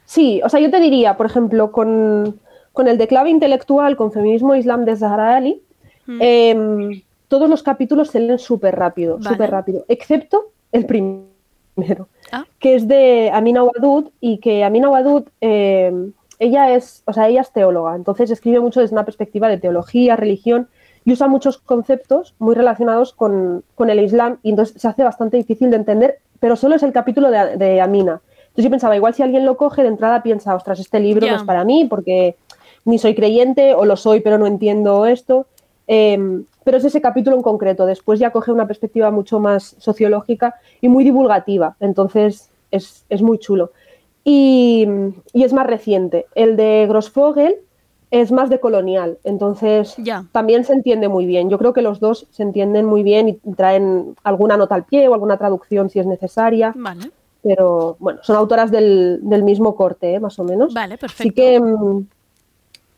[0.05, 2.41] Sí, o sea, yo te diría, por ejemplo, con,
[2.73, 5.63] con el de clave intelectual, con Feminismo Islam de Zahra Ali,
[6.07, 6.19] Mm.
[6.21, 9.29] em, todos los capítulos se leen súper rápido, Vale.
[9.31, 12.45] súper rápido, excepto el primero, Ah.
[12.59, 17.41] que es de Amina Wadud y que Amina Wadud, em, ella es, o sea, ella
[17.41, 20.69] es teóloga, entonces escribe mucho desde una perspectiva de teología, religión
[21.05, 25.37] y usa muchos conceptos muy relacionados con, con el Islam y entonces se hace bastante
[25.37, 28.21] difícil de entender, pero solo es el capítulo de, de Amina.
[28.43, 31.37] Entonces yo pensaba, igual si alguien lo coge de entrada piensa, ostras, este libro no
[31.37, 32.37] es para mí porque
[32.85, 35.47] ni soy creyente o lo soy pero no entiendo esto.
[35.87, 37.85] Em, pero es ese capítulo en concreto.
[37.87, 41.77] Después ya coge una perspectiva mucho más sociológica y muy divulgativa.
[41.81, 43.71] Entonces es, es muy chulo.
[44.25, 44.87] Y,
[45.33, 46.27] y es más reciente.
[46.35, 47.57] El de Grossfogel
[48.11, 49.19] es más de colonial.
[49.25, 50.25] Entonces Ya.
[50.33, 51.51] también se entiende muy bien.
[51.51, 55.09] Yo creo que los dos se entienden muy bien y traen alguna nota al pie
[55.09, 56.73] o alguna traducción si es necesaria.
[56.77, 57.11] Vale,
[57.43, 60.21] Pero bueno, son autoras del, del mismo corte, ¿eh?
[60.21, 60.73] más o menos.
[60.73, 61.35] vale, Así perfecto.
[61.35, 62.07] que mm,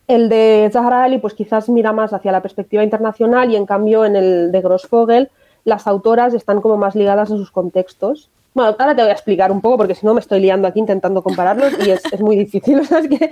[0.09, 4.05] el de Zahra Ali pues quizás mira más hacia la perspectiva internacional y en cambio
[4.05, 5.31] en el de Grossfogel
[5.65, 8.29] las autoras están como más ligadas a sus contextos.
[8.55, 10.79] Bueno, ahora te voy a explicar un poco porque si no me estoy liando aquí
[10.79, 12.79] intentando compararlos y es, es muy difícil.
[12.81, 13.31] O sea, es que,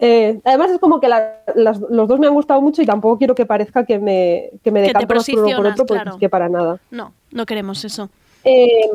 [0.00, 3.16] eh, además es como que la- las- los dos me han gustado mucho y tampoco
[3.18, 6.16] quiero que parezca que me, que me decanto más por uno por otro porque claro.
[6.16, 6.78] es que para nada.
[6.90, 8.08] No, no queremos eso.
[8.44, 8.90] Eh,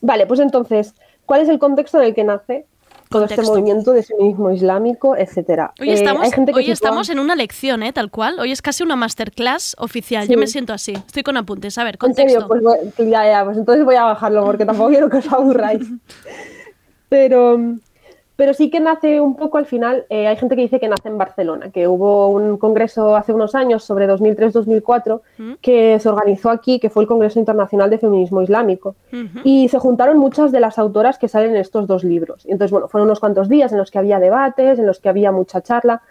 [0.00, 0.94] vale, pues entonces,
[1.26, 2.64] ¿cuál es el contexto en el que nace
[3.08, 5.72] todo este movimiento de feminismo islámico, etcétera?
[5.80, 7.92] Hoy Eh, estamos, hoy estamos en una lección, ¿eh?
[7.92, 8.38] Tal cual.
[8.38, 10.26] Hoy es casi una masterclass oficial.
[10.26, 10.32] Sí.
[10.32, 10.92] Yo me siento así.
[10.92, 11.78] Estoy con apuntes.
[11.78, 12.40] A ver, En contexto.
[12.40, 15.82] serio, pues ya, ya, pues entonces voy a bajarlo porque tampoco quiero que os aburráis.
[17.08, 17.58] Pero,
[18.38, 21.08] pero sí que nace un poco al final, eh, hay gente que dice que nace
[21.08, 25.52] en Barcelona, que hubo un congreso hace unos años sobre 2003-2004 ¿Mm?
[25.60, 28.94] que se organizó aquí, que fue el Congreso Internacional de Feminismo Islámico.
[29.42, 32.46] Y se juntaron muchas de las autoras que salen en estos dos libros.
[32.46, 35.08] Y entonces, bueno, fueron unos cuantos días en los que había debates, en los que
[35.08, 36.02] había mucha charla.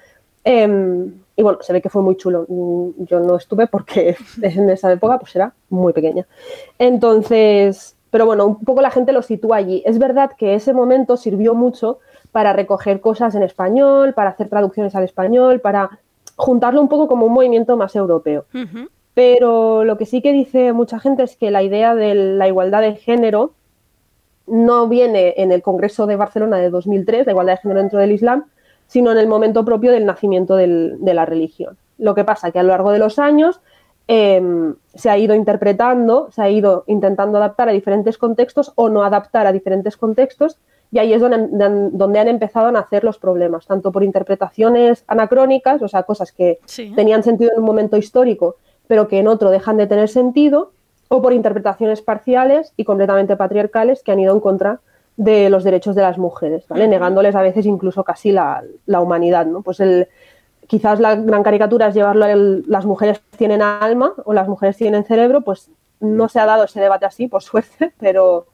[0.44, 2.46] em, y bueno, se ve que fue muy chulo.
[2.98, 6.28] Yo no estuve porque en esa época pues era muy pequeña.
[6.78, 9.82] Entonces, pero bueno, un poco la gente lo sitúa allí.
[9.86, 12.00] Es verdad que ese momento sirvió mucho
[12.38, 15.90] para recoger cosas en español, para hacer traducciones al español, para
[16.36, 18.46] juntarlo un poco como un movimiento más europeo.
[19.16, 22.82] Pero lo que sí que dice mucha gente es que la idea de la igualdad
[22.82, 23.54] de género
[24.46, 28.12] no viene en el Congreso de Barcelona de 2003, la igualdad de género dentro del
[28.12, 28.44] Islam,
[28.86, 31.76] sino en el momento propio del nacimiento del- de la religión.
[31.98, 33.62] Lo que pasa que a lo largo de los años
[34.10, 39.04] em, se ha ido interpretando, se ha ido intentando adaptar a diferentes contextos o no
[39.04, 40.60] adaptar a diferentes contextos,
[40.92, 41.48] y ahí es donde,
[41.92, 46.60] donde han empezado a nacer los problemas, tanto por interpretaciones anacrónicas, o sea, cosas que
[46.66, 46.94] Sí.
[46.96, 48.56] tenían sentido en un momento histórico,
[48.88, 50.72] pero que en otro dejan de tener sentido,
[51.10, 54.80] o por interpretaciones parciales y completamente patriarcales que han ido en contra
[55.16, 56.88] de los derechos de las mujeres, ¿vale?
[56.88, 59.46] negándoles a veces incluso casi la, la humanidad.
[59.46, 59.62] ¿no?
[59.62, 60.08] Pues el,
[60.68, 65.06] quizás la gran caricatura es llevarlo al las mujeres tienen alma o las mujeres tienen
[65.06, 65.72] cerebro, pues
[66.02, 68.46] no se ha dado ese debate así, por suerte, pero,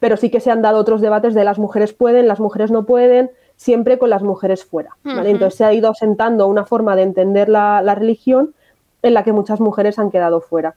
[0.00, 2.84] pero sí que se han dado otros debates de las mujeres pueden, las mujeres no
[2.86, 4.96] pueden, siempre con las mujeres fuera.
[5.04, 8.54] Entonces se ha ido asentando una forma de entender la, la religión
[9.02, 10.74] en la que muchas mujeres han quedado fuera.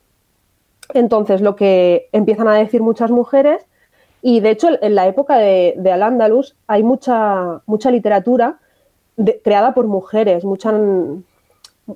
[0.94, 3.66] Entonces, lo que empiezan a decir muchas mujeres,
[4.22, 8.60] y de hecho en la época de, de Al-Ándalus hay mucha, mucha literatura
[9.18, 10.74] de- creada por mujeres, mucha,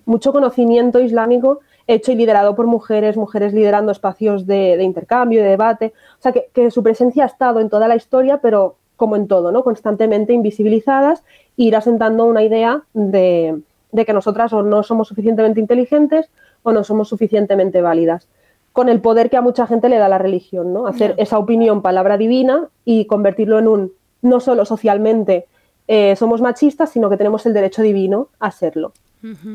[0.05, 5.49] mucho conocimiento islámico hecho y liderado por mujeres, mujeres liderando espacios de, de intercambio, de
[5.49, 5.93] debate.
[6.19, 9.27] O sea, que, que su presencia ha estado en toda la historia, pero como en
[9.27, 9.63] todo, ¿no?
[9.63, 11.23] Constantemente invisibilizadas
[11.57, 13.61] e ir asentando una idea de,
[13.91, 16.29] de que nosotras o no somos suficientemente inteligentes
[16.63, 18.27] o no somos suficientemente válidas.
[18.73, 20.87] Con el poder que a mucha gente le da la religión, ¿no?
[20.87, 25.45] Hacer esa opinión palabra divina y convertirlo en un, no solo socialmente
[25.87, 28.91] eh, somos machistas, sino que tenemos el derecho divino a serlo.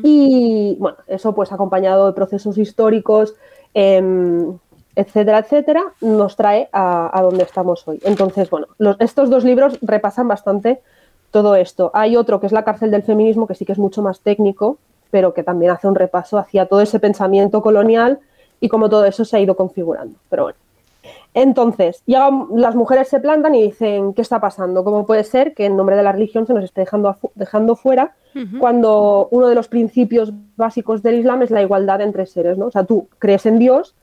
[0.03, 3.35] Y bueno, eso pues acompañado de procesos históricos,
[3.73, 4.57] em,
[4.95, 7.99] etcétera, etcétera, nos trae a, a donde estamos hoy.
[8.03, 10.81] Entonces, bueno, los- estos dos libros repasan bastante
[11.31, 11.89] todo esto.
[11.93, 14.77] Hay otro que es La cárcel del feminismo, que sí que es mucho más técnico,
[15.09, 18.19] pero que también hace un repaso hacia todo ese pensamiento colonial
[18.59, 20.15] y cómo todo eso se ha ido configurando.
[20.29, 20.57] Pero bueno.
[21.33, 24.83] Entonces, llegan, las mujeres se plantan y dicen, ¿qué está pasando?
[24.83, 28.15] ¿Cómo puede ser que en nombre de la religión se nos esté dejando, dejando fuera
[28.59, 32.57] cuando uno de los principios básicos del Islam es la igualdad entre seres?
[32.57, 32.67] ¿no?
[32.67, 33.95] O sea, tú crees en Dios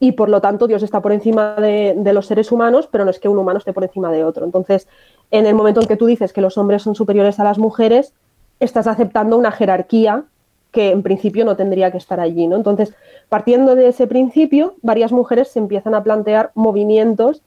[0.00, 3.10] y por lo tanto Dios está por encima de, de los seres humanos, pero no
[3.10, 4.44] es que un humano esté por encima de otro.
[4.44, 4.88] Entonces,
[5.30, 8.12] en el momento en que tú dices que los hombres son superiores a las mujeres,
[8.58, 10.24] estás aceptando una jerarquía
[10.72, 12.56] que en principio no tendría que estar allí, ¿no?
[12.56, 12.94] Entonces,
[13.32, 17.40] partiendo de ese principio, varias mujeres se empiezan a plantear movimientos,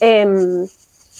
[0.00, 0.66] em,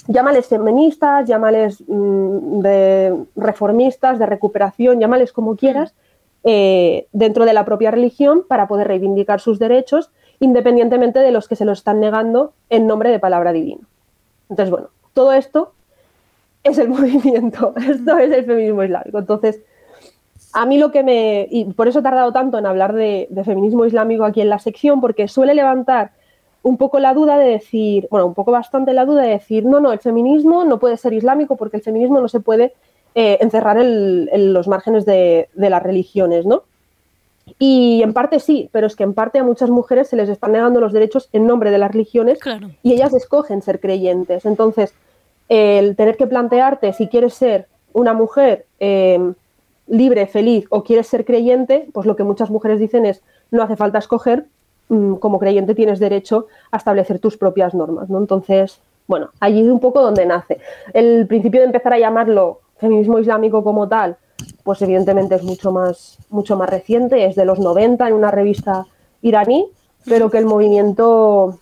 [0.08, 5.94] llámales feministas, llámales mm, de reformistas, de recuperación, llámales como quieras,
[6.42, 10.10] eh, dentro de la propia religión para poder reivindicar sus derechos,
[10.40, 13.86] independientemente de los que se los están negando en nombre de palabra divina.
[14.50, 15.70] Entonces, bueno, todo esto
[16.64, 19.20] es el movimiento, esto es el feminismo islámico.
[19.20, 19.60] Entonces,
[20.60, 21.46] a mí lo que me...
[21.50, 24.58] Y por eso he tardado tanto en hablar de, de feminismo islámico aquí en la
[24.58, 26.10] sección, porque suele levantar
[26.62, 29.80] un poco la duda de decir, bueno, un poco bastante la duda de decir, no,
[29.80, 32.72] no, el feminismo no puede ser islámico porque el feminismo no se puede
[33.14, 36.64] eh, encerrar en, en los márgenes de, de las religiones, ¿no?
[37.58, 40.52] Y en parte sí, pero es que en parte a muchas mujeres se les están
[40.52, 42.68] negando los derechos en nombre de las religiones Claro.
[42.82, 44.44] y ellas escogen ser creyentes.
[44.44, 44.92] Entonces,
[45.48, 49.32] el tener que plantearte si quieres ser una mujer eh,
[49.88, 53.76] libre, feliz o quieres ser creyente, pues lo que muchas mujeres dicen es no hace
[53.76, 54.46] falta escoger,
[54.88, 58.08] mm, como creyente tienes derecho a establecer tus propias normas.
[58.08, 58.18] ¿no?
[58.18, 60.58] Entonces, bueno, allí es un poco donde nace.
[60.92, 64.16] El principio de empezar a llamarlo feminismo islámico como tal,
[64.62, 68.86] pues evidentemente es mucho más, mucho más reciente, es de los 90 en una revista
[69.22, 69.66] iraní,
[70.04, 71.58] pero que el movimiento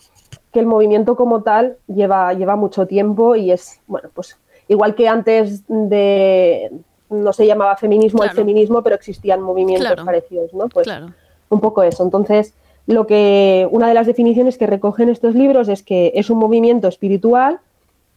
[0.53, 5.07] que el movimiento como tal lleva, lleva mucho tiempo y es, bueno, pues igual que
[5.07, 6.73] antes de,
[7.11, 8.35] no se llamaba feminismo Claro.
[8.35, 10.05] feminismo, pero existían movimientos Claro.
[10.05, 10.69] parecidos, ¿no?
[10.69, 11.09] Pues Claro.
[11.49, 12.03] un poco eso.
[12.03, 12.55] Entonces,
[12.87, 16.89] lo que una de las definiciones que recogen estos libros es que es un movimiento
[16.89, 17.59] espiritual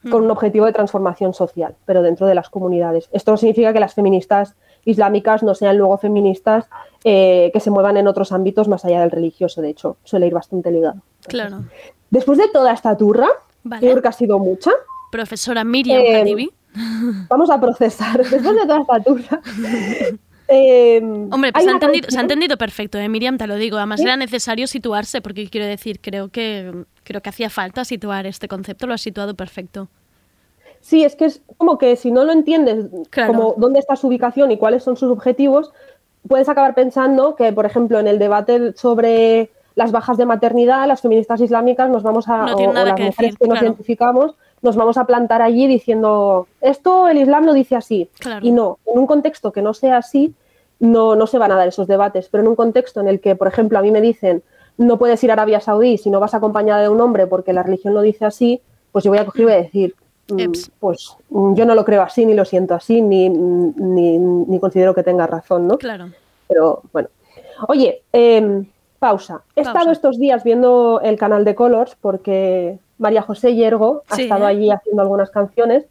[0.10, 3.10] con un objetivo de transformación social, pero dentro de las comunidades.
[3.12, 6.68] Esto no significa que las feministas islámicas no sean luego feministas
[7.04, 10.34] eh, que se muevan en otros ámbitos más allá del religioso, de hecho, suele ir
[10.34, 11.02] bastante ligado.
[11.28, 11.64] Claro.
[12.12, 13.28] Después de toda esta turra,
[13.64, 13.82] Vale.
[13.90, 14.72] creo que ha sido mucha,
[15.12, 16.50] Profesora Miriam Eh, Hadibi.
[17.30, 18.18] Vamos a procesar.
[18.18, 19.42] Después de toda esta turra.
[20.48, 23.48] eh, Hombre, hay pues se ha, entendido, se ha canción- entendido perfecto, ¿eh, Miriam, te
[23.48, 23.78] lo digo.
[23.78, 24.06] Además ¿Sí?
[24.06, 28.86] era necesario situarse, porque quiero decir, creo que creo que hacía falta situar este concepto,
[28.88, 29.88] lo has situado perfecto.
[30.82, 33.34] Sí, es que es como que si no lo entiendes, Claro.
[33.34, 35.72] como dónde está su ubicación y cuáles son sus objetivos,
[36.28, 41.02] puedes acabar pensando que, por ejemplo, en el debate sobre las bajas de maternidad, las
[41.02, 43.66] feministas islámicas nos vamos a, No o, o las que mujeres decir, que nos claro.
[43.68, 48.10] identificamos, nos vamos a plantar allí diciendo, esto el Islam lo dice así.
[48.20, 48.46] Claro.
[48.46, 50.34] Y no, en un contexto que no sea así,
[50.80, 53.36] no, no se van a dar esos debates, pero en un contexto en el que,
[53.36, 54.44] por ejemplo, a mí me dicen,
[54.78, 57.64] no puedes ir a Arabia Saudí si no vas acompañada de un hombre porque la
[57.64, 59.96] religión lo dice así, pues yo voy a coger y voy a decir,
[60.30, 60.72] mm, Eps.
[60.80, 64.96] pues mm, yo no lo creo así, ni lo siento así, ni, ni, ni considero
[64.96, 65.78] que tenga razón, ¿no?
[65.78, 66.10] Claro.
[66.48, 67.10] Pero bueno.
[67.68, 68.66] Oye, em,
[69.00, 69.42] pausa.
[69.56, 69.72] He Pausa.
[69.80, 74.44] estado estos días viendo el canal de Colors porque María José Yergo ha Sí, estado
[74.46, 74.52] ¿eh?
[74.52, 75.86] allí haciendo algunas canciones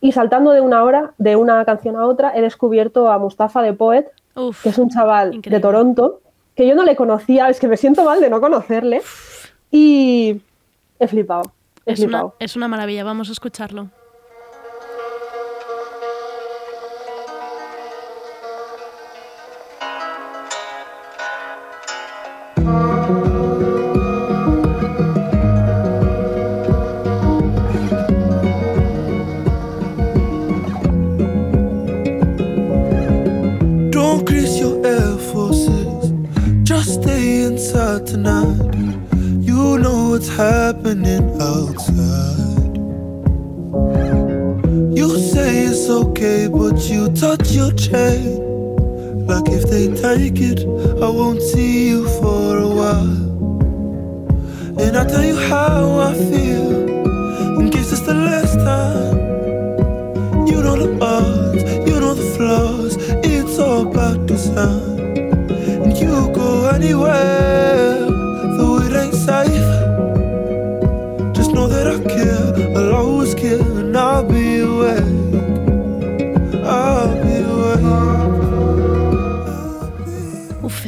[0.00, 3.72] y saltando de una hora, de una canción a otra, he descubierto a Mustafa de
[3.74, 4.62] Poet, Uf.
[4.62, 5.58] que es un chaval Increíble.
[5.58, 6.20] de Toronto,
[6.54, 9.02] que yo no le conocía, es que me siento mal de no conocerle
[9.70, 10.40] y
[10.98, 11.52] he flipado.
[11.84, 13.88] He es, una, es una maravilla, vamos a escucharlo.
[40.86, 42.76] happening outside.
[44.96, 48.38] You say it's okay, but you touch your chain.
[49.26, 50.60] Like if they take it,
[51.02, 53.16] I won't see you for a while.
[54.78, 59.16] And I tell you how I feel, in case it's the last time.
[60.46, 65.00] You know the odds, you know the flaws, it's all about design.
[65.82, 67.85] And you go anywhere.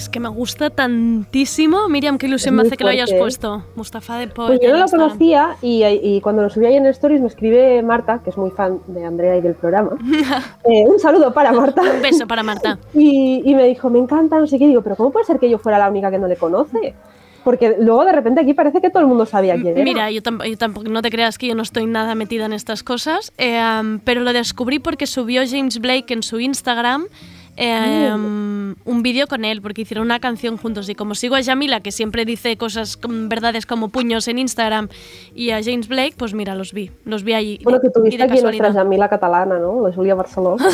[0.09, 1.87] Es que me gusta tantísimo.
[1.91, 3.19] Miriam, qué ilusión me hace que lo hayas ¿eh?
[3.19, 3.63] puesto.
[3.77, 4.49] Mustafa de Paul.
[4.49, 7.83] Pues yo no lo conocía y, y cuando lo subí ahí en Stories me escribe
[7.83, 9.91] Marta, que es muy fan de Andrea y del programa.
[10.71, 11.81] Eh, un saludo para Marta.
[11.81, 12.79] Un beso para Marta.
[12.95, 14.67] Y, y me dijo, me encanta, no sé qué.
[14.67, 16.95] Digo, pero ¿cómo puede ser que yo fuera la única que no le conoce?
[17.45, 19.85] Porque luego de repente aquí parece que todo el mundo sabía quién era.
[19.85, 22.53] Mira, yo, tamp- yo tampoco, no te creas que yo no estoy nada metida en
[22.53, 27.07] estas cosas, eh, um, pero lo descubrí porque subió James Blake en su Instagram
[27.61, 30.89] eh, um, un vídeo con él, porque hicieron una canción juntos.
[30.89, 34.89] Y como sigo a Yamila, que siempre dice cosas, con verdades como puños en Instagram,
[35.35, 37.59] y a James Blake, pues mira, los vi, los vi allí.
[37.65, 38.73] Bueno, que tuviste aquí nuestra.
[38.73, 39.89] Jamila catalana, ¿no?
[39.89, 40.57] La Julia Barceló.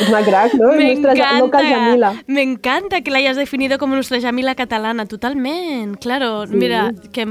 [0.00, 0.72] es una crack, ¿no?
[0.72, 5.98] Me nuestra local encanta, me encanta que la hayas definido como nuestra Yamila catalana, totalmente,
[5.98, 6.44] claro.
[6.46, 7.26] Mira, que,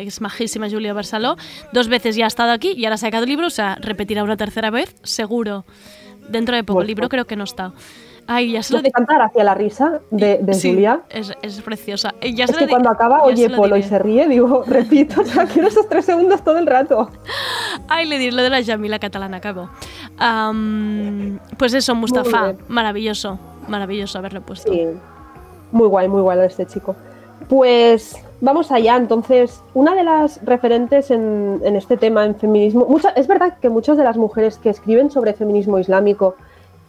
[0.00, 1.36] es majísima Julia Barceló.
[1.72, 4.24] Dos veces ya ha estado aquí y ahora ha sacado el libro, o sea, repetirá
[4.24, 5.64] una tercera vez, seguro.
[6.28, 7.72] Dentro de poco, el libro creo que no está.
[8.28, 11.02] Ay, ya se lo Me di- encanta gracia la risa de, de Sí, Julia.
[11.10, 12.12] Es, es preciosa.
[12.20, 13.88] Ya Es se que cuando acaba, ya oye Polo y diré.
[13.88, 17.08] se ríe, digo, repito, sea, quiero esos tres segundos todo el rato.
[17.88, 19.70] Ay, le di lo de la Yamila catalana, acabo.
[20.18, 24.72] Am, pues eso, Mustafa, maravilloso, maravilloso haberlo puesto.
[24.72, 24.84] Sí,
[25.70, 26.96] muy guay, muy guay este chico.
[27.48, 33.10] Pues vamos allá, entonces, una de las referentes en, en este tema, en feminismo, mucha-
[33.10, 36.34] es verdad que muchas de las mujeres que escriben sobre feminismo islámico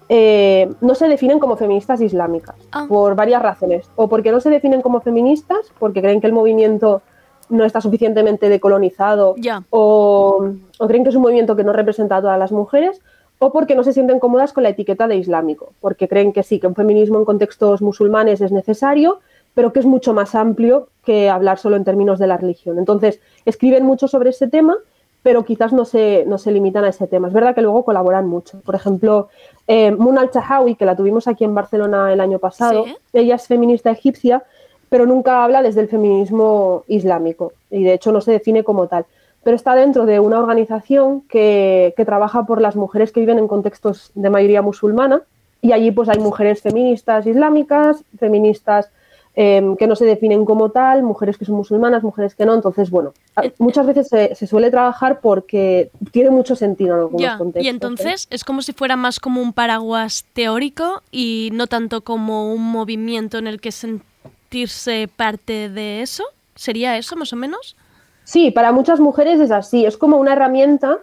[0.10, 2.86] eh, no se definen como feministas islámicas, Ah.
[2.88, 3.90] por varias razones.
[3.98, 7.02] O porque no se definen como feministas, porque creen que el movimiento
[7.50, 9.36] no está suficientemente decolonizado,
[9.70, 13.02] o, o creen que es un movimiento que no representa a todas las mujeres,
[13.40, 16.60] o porque no se sienten cómodas con la etiqueta de islámico, porque creen que sí,
[16.60, 19.20] que un feminismo en contextos musulmanes es necesario,
[19.58, 22.78] pero que es mucho más amplio que hablar solo en términos de la religión.
[22.78, 24.76] Entonces, escriben mucho sobre ese tema,
[25.24, 27.28] pero quizás no se, no se limitan a ese tema.
[27.28, 28.60] Es verdad que luego colaboran mucho.
[28.64, 29.30] Por ejemplo,
[29.68, 32.96] eh, al-Chahawi, que la tuvimos aquí en Barcelona el año pasado, Sí.
[33.14, 34.44] ella es feminista egipcia,
[34.90, 39.08] pero nunca habla desde el feminismo islámico y de hecho no se define como tal.
[39.44, 43.48] Pero está dentro de una organización que, que trabaja por las mujeres que viven en
[43.48, 45.24] contextos de mayoría musulmana
[45.64, 48.92] y allí pues hay mujeres feministas islámicas, feministas
[49.40, 52.56] eh, que no se definen como tal, mujeres que son musulmanas, mujeres que no.
[52.56, 57.22] Entonces, bueno, a- muchas veces se, se suele trabajar porque tiene mucho sentido en algunos
[57.22, 57.64] Ya, contextos.
[57.64, 57.72] y ¿eh?
[57.72, 62.64] entonces es como si fuera más como un paraguas teórico y no tanto como un
[62.64, 66.24] movimiento en el que sentirse parte de eso.
[66.56, 67.76] ¿Sería eso más o menos?
[68.24, 69.86] Sí, para muchas mujeres es así.
[69.86, 70.98] Es como una herramienta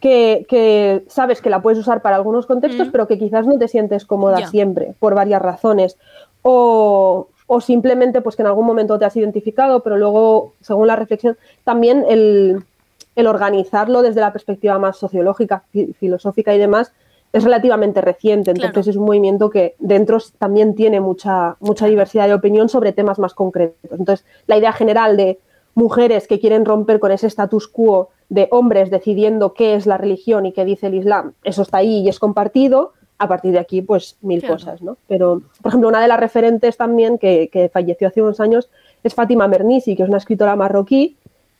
[0.00, 2.90] que, que sabes que la puedes usar para algunos contextos, Mm.
[2.92, 5.96] pero que quizás no te sientes cómoda siempre, por varias razones.
[6.42, 10.94] O, o simplemente pues que en algún momento te has identificado, pero luego, según la
[10.96, 12.62] reflexión, también el,
[13.16, 16.92] el organizarlo desde la perspectiva más sociológica, fi- filosófica y demás,
[17.32, 18.52] es relativamente reciente.
[18.52, 18.68] Claro.
[18.68, 23.18] Entonces es un movimiento que dentro también tiene mucha, mucha diversidad de opinión sobre temas
[23.18, 23.90] más concretos.
[23.90, 25.38] Entonces, la idea general de
[25.74, 30.44] mujeres que quieren romper con ese status quo de hombres decidiendo qué es la religión
[30.44, 32.92] y qué dice el Islam, eso está ahí y es compartido.
[33.18, 34.54] A partir de aquí, pues mil Claro.
[34.54, 34.96] cosas, ¿no?
[35.08, 38.68] Pero, por ejemplo, una de las referentes también que, que falleció hace unos años
[39.02, 41.16] es Fátima Mernissi, que es una escritora marroquí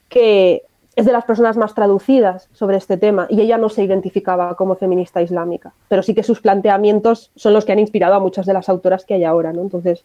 [0.09, 0.63] que
[0.97, 4.75] es de las personas más traducidas sobre este tema y ella no se identificaba como
[4.75, 8.53] feminista islámica, pero sí que sus planteamientos son los que han inspirado a muchas de
[8.53, 9.63] las autoras que hay ahora, ¿no?
[9.63, 10.03] Entonces,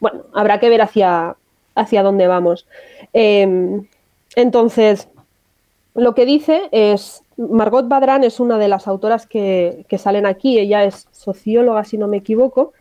[0.00, 1.36] bueno, habrá que ver hacia,
[1.74, 2.66] hacia dónde vamos.
[3.14, 3.80] Eh,
[4.34, 5.08] entonces,
[5.96, 10.58] lo que dice es, Margot Badran es una de las autoras que, que salen aquí,
[10.58, 12.72] ella es socióloga, si no me equivoco,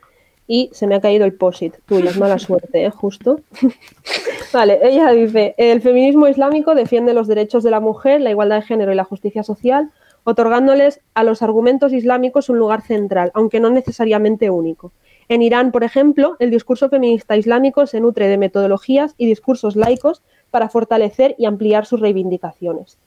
[0.47, 2.89] y se me ha caído el posit, tuya, es mala suerte, ¿eh?
[2.91, 3.39] justo.
[4.53, 8.68] vale, ella dice, el feminismo islámico defiende los derechos de la mujer, la igualdad de
[8.68, 9.91] género y la justicia social,
[10.24, 14.91] otorgándoles a los argumentos islámicos un lugar central, aunque no necesariamente único.
[15.28, 20.22] En Irán, por ejemplo, el discurso feminista islámico se nutre de metodologías y discursos laicos
[20.52, 22.98] para fortalecer y ampliar sus reivindicaciones.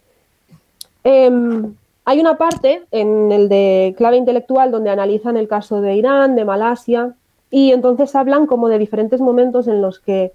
[1.04, 1.74] Em,
[2.04, 6.44] hay una parte en el de clave intelectual donde analizan el caso de Irán, de
[6.44, 7.14] Malasia,
[7.50, 10.32] y entonces hablan como de diferentes momentos en los que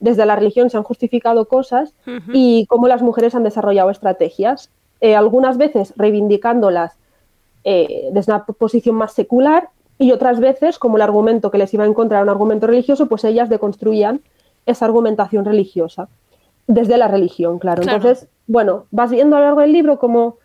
[0.00, 1.94] desde la religión se han justificado cosas
[2.32, 6.96] y cómo las mujeres han desarrollado estrategias eh, algunas veces reivindicándolas
[7.64, 11.84] eh, desde una posición más secular y otras veces, como el argumento que les iba
[11.84, 14.20] a encontrar un argumento religioso, pues ellas deconstruían
[14.66, 16.08] esa argumentación religiosa,
[16.66, 17.82] desde la religión, claro.
[17.82, 17.96] Claro.
[17.96, 20.38] Entonces, bueno, vas viendo a lo largo del libro como,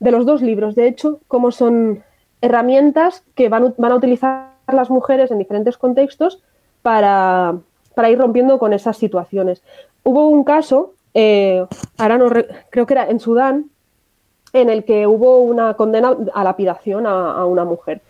[0.00, 2.02] de los dos libros, de hecho, cómo son
[2.40, 6.42] herramientas que van, van a utilizar las mujeres en diferentes contextos
[6.82, 7.56] para,
[7.94, 9.62] para ir rompiendo con esas situaciones.
[10.04, 11.66] Hubo un caso, eh,
[11.96, 13.70] ahora no re- creo que era en Sudán,
[14.52, 18.00] en el que hubo una condena a lapidación a, a una mujer.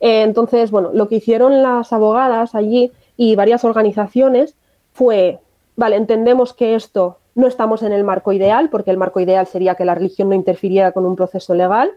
[0.00, 4.54] Eh, entonces, bueno, lo que hicieron las abogadas allí y varias organizaciones
[4.92, 5.38] fue,
[5.78, 9.76] vale, entendemos que esto no estamos en el marco ideal, porque el marco ideal sería
[9.76, 11.92] que la religión no interfiriera con un proceso legal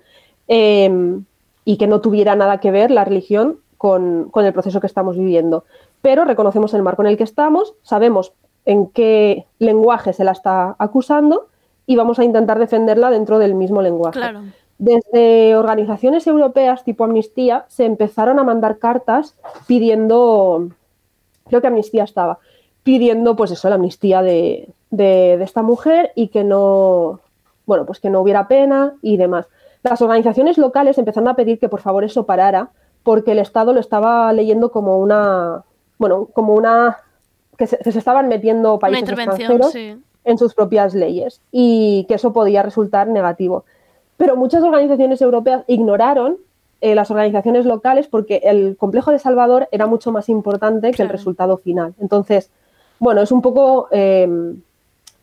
[0.47, 1.19] eh,
[1.65, 5.17] y que no tuviera nada que ver la religión con, con el proceso que estamos
[5.17, 5.65] viviendo.
[6.03, 8.33] Pero reconocemos el marco en el que estamos, sabemos
[8.65, 11.47] en qué lenguaje se la está acusando
[11.87, 14.19] y vamos a intentar defenderla dentro del mismo lenguaje.
[14.19, 14.41] Claro.
[14.77, 20.69] Desde organizaciones europeas tipo Amnistía se empezaron a mandar cartas pidiendo,
[21.47, 22.37] creo que Amnistía estaba,
[22.83, 27.19] pidiendo pues eso, la amnistía de, de- de esta mujer y que no,
[27.65, 29.47] bueno, pues que no hubiera pena y demás.
[29.83, 32.69] Las organizaciones locales empezaron a pedir que por favor eso parara
[33.03, 35.63] porque el Estado lo estaba leyendo como una,
[35.97, 36.97] bueno, como una,
[37.57, 39.95] que se, que se estaban metiendo países extranjeros sí.
[40.23, 43.63] en sus propias leyes y que eso podía resultar negativo.
[44.17, 46.37] Pero muchas organizaciones europeas ignoraron
[46.81, 51.09] eh, las organizaciones locales porque el complejo de Salvador era mucho más importante que el
[51.09, 51.95] resultado final.
[51.99, 52.51] Entonces,
[53.01, 54.29] bueno, es un poco eh,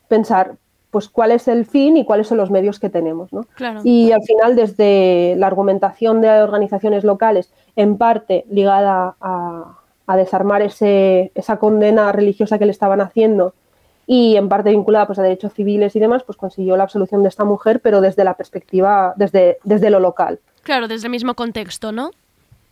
[0.08, 0.56] pensar
[0.90, 3.32] pues cuál es el fin y cuáles son los medios que tenemos.
[3.32, 3.44] ¿no?
[3.54, 3.82] Claro.
[3.84, 10.62] Y al final, desde la argumentación de organizaciones locales, en parte ligada a, a desarmar
[10.62, 13.54] ese, esa condena religiosa que le estaban haciendo
[14.08, 17.28] y en parte vinculada pues, a derechos civiles y demás, pues consiguió la absolución de
[17.28, 20.40] esta mujer, pero desde la perspectiva, desde, desde lo local.
[20.64, 22.10] Claro, desde el mismo contexto, ¿no?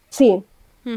[0.09, 0.43] Sí,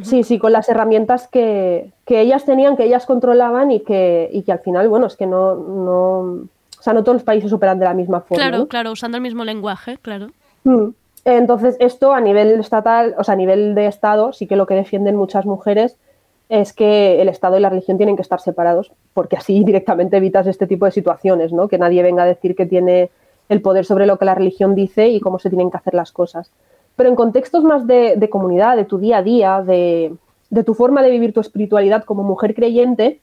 [0.04, 4.44] Sí, sí, con las herramientas que, que ellas tenían, que ellas controlaban y que, y
[4.44, 6.20] que al final, bueno, es que no, no,
[6.80, 8.44] o sea, no todos los países operan de la misma forma.
[8.44, 8.68] Claro, ¿no?
[8.68, 10.28] claro, usando el mismo lenguaje, claro.
[10.64, 10.90] Mm.
[11.26, 14.76] Entonces, esto a nivel estatal, o sea, a nivel de Estado, sí que lo que
[14.76, 15.98] defienden muchas mujeres
[16.50, 20.46] es que el Estado y la religión tienen que estar separados, porque así directamente evitas
[20.46, 21.68] este tipo de situaciones, ¿no?
[21.68, 23.10] Que nadie venga a decir que tiene
[23.50, 26.12] el poder sobre lo que la religión dice y cómo se tienen que hacer las
[26.12, 26.52] cosas.
[27.00, 30.18] Pero en contextos más de, de comunidad, de tu día a día, de,
[30.50, 33.22] de tu forma de vivir tu espiritualidad como mujer creyente,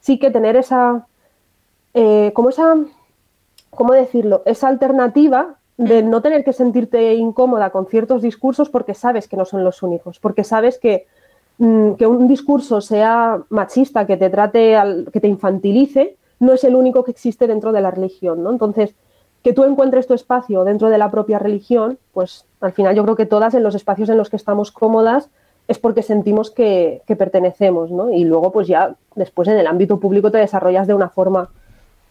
[0.00, 1.06] sí que tener esa,
[1.92, 2.76] eh, como esa,
[3.68, 4.40] ¿cómo decirlo?
[4.46, 9.44] Esa alternativa de no tener que sentirte incómoda con ciertos discursos porque sabes que no
[9.44, 11.06] son los únicos, porque sabes que,
[11.58, 16.64] mm, que un discurso sea machista, que te trate, al, que te infantilice, no es
[16.64, 18.50] el único que existe dentro de la religión, ¿no?
[18.50, 18.94] Entonces,
[19.42, 23.16] que tú encuentres tu espacio dentro de la propia religión, pues al final yo creo
[23.16, 25.30] que todas en los espacios en los que estamos cómodas
[25.68, 28.10] es porque sentimos que, que pertenecemos, ¿no?
[28.10, 31.50] Y luego pues ya después en el ámbito público te desarrollas de una forma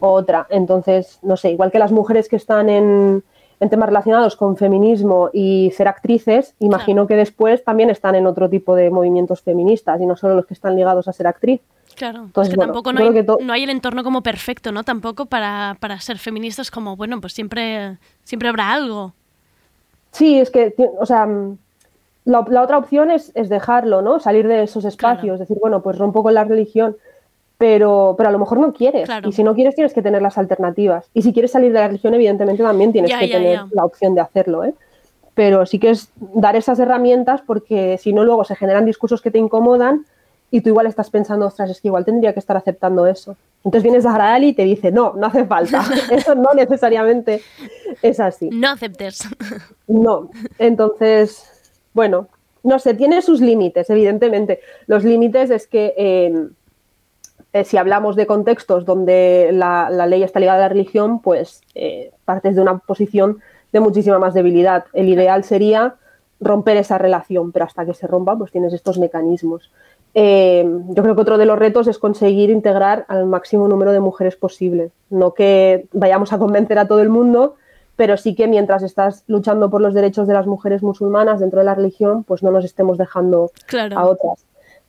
[0.00, 0.46] u otra.
[0.48, 3.24] Entonces, no sé, igual que las mujeres que están en,
[3.60, 8.48] en temas relacionados con feminismo y ser actrices, imagino que después también están en otro
[8.48, 11.60] tipo de movimientos feministas y no solo los que están ligados a ser actriz.
[11.98, 14.70] Claro, Entonces, es que bueno, tampoco no hay, que no hay el entorno como perfecto,
[14.72, 14.84] ¿no?
[14.84, 19.12] Tampoco para, para ser feministas como, bueno, pues siempre, siempre habrá algo.
[20.12, 21.58] Sí, es que, o sea, mm,
[22.24, 24.20] la, la otra opción es, es dejarlo, ¿no?
[24.20, 25.38] Salir de esos espacios, Claro.
[25.38, 26.96] decir, bueno, pues rompo con la religión,
[27.58, 29.06] pero, pero a lo mejor no quieres.
[29.06, 29.28] Claro.
[29.28, 31.10] Y si no quieres, tienes que tener las alternativas.
[31.14, 33.66] Y si quieres salir de la religión, evidentemente también tienes Ya, que ya, tener ya.
[33.72, 34.74] la opción de hacerlo, ¿eh?
[35.34, 39.30] Pero sí que es dar esas herramientas porque si no, luego se generan discursos que
[39.32, 40.04] te incomodan
[40.50, 43.36] y tú igual estás pensando, ostras, es que igual tendría que estar aceptando eso.
[43.64, 45.84] Entonces vienes a Gradali y te dice, no, no hace falta.
[46.10, 47.42] Eso no necesariamente
[48.02, 48.48] es así.
[48.50, 49.28] No aceptes.
[49.90, 52.28] No, entonces, bueno,
[52.62, 54.60] no sé, tiene sus límites, evidentemente.
[54.86, 56.48] Los límites es que eh,
[57.54, 61.62] eh, si hablamos de contextos donde la, la ley está ligada a la religión, pues
[61.74, 63.38] eh, partes de una posición
[63.72, 64.84] de muchísima más debilidad.
[64.92, 65.94] El ideal sería
[66.40, 69.70] romper esa relación, pero hasta que se rompa, pues tienes estos mecanismos.
[70.20, 74.00] Eh, yo creo que otro de los retos es conseguir integrar al máximo número de
[74.00, 74.90] mujeres posible.
[75.10, 77.54] No que vayamos a convencer a todo el mundo,
[77.94, 81.66] pero sí que mientras estás luchando por los derechos de las mujeres musulmanas dentro de
[81.66, 83.96] la religión, pues no nos estemos dejando Claro.
[83.96, 84.44] a otras.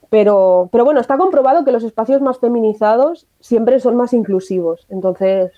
[0.09, 4.87] Pero, pero bueno, está comprobado que los espacios más feminizados siempre son más inclusivos.
[4.89, 5.51] Entonces,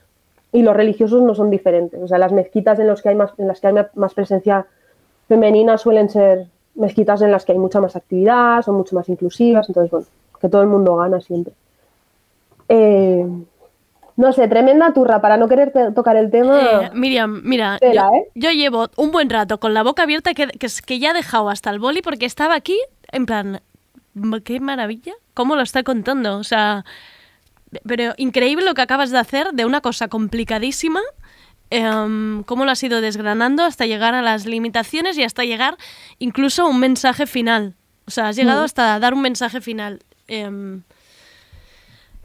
[0.52, 2.02] y los religiosos no son diferentes.
[2.04, 4.66] O sea, las mezquitas en, los que hay más, en las que hay más presencia
[5.30, 9.68] femenina suelen ser mezquitas en las que hay mucha más actividad, son mucho más inclusivas.
[9.70, 10.06] Entonces, bueno,
[10.40, 11.54] que todo el mundo gana siempre.
[12.70, 13.26] Eh,
[14.18, 16.60] No sé, tremenda turra para no querer tocar el tema.
[16.84, 18.28] Eh, Miriam, mira, Tela, yo, ¿eh?
[18.36, 21.50] yo llevo un buen rato con la boca abierta que, que, que ya he dejado
[21.50, 22.78] hasta el boli porque estaba aquí
[23.12, 23.62] en plan,
[24.16, 26.84] "M- qué maravilla, cómo lo está contando, o sea,
[27.88, 31.00] pero increíble lo que acabas de hacer de una cosa complicadísima,
[31.72, 35.78] em, cómo lo has ido desgranando hasta llegar a las limitaciones y hasta llegar
[36.20, 37.74] incluso a un mensaje final,
[38.06, 38.66] o sea, has llegado Mm.
[38.66, 40.00] hasta dar un mensaje final.
[40.28, 40.84] em,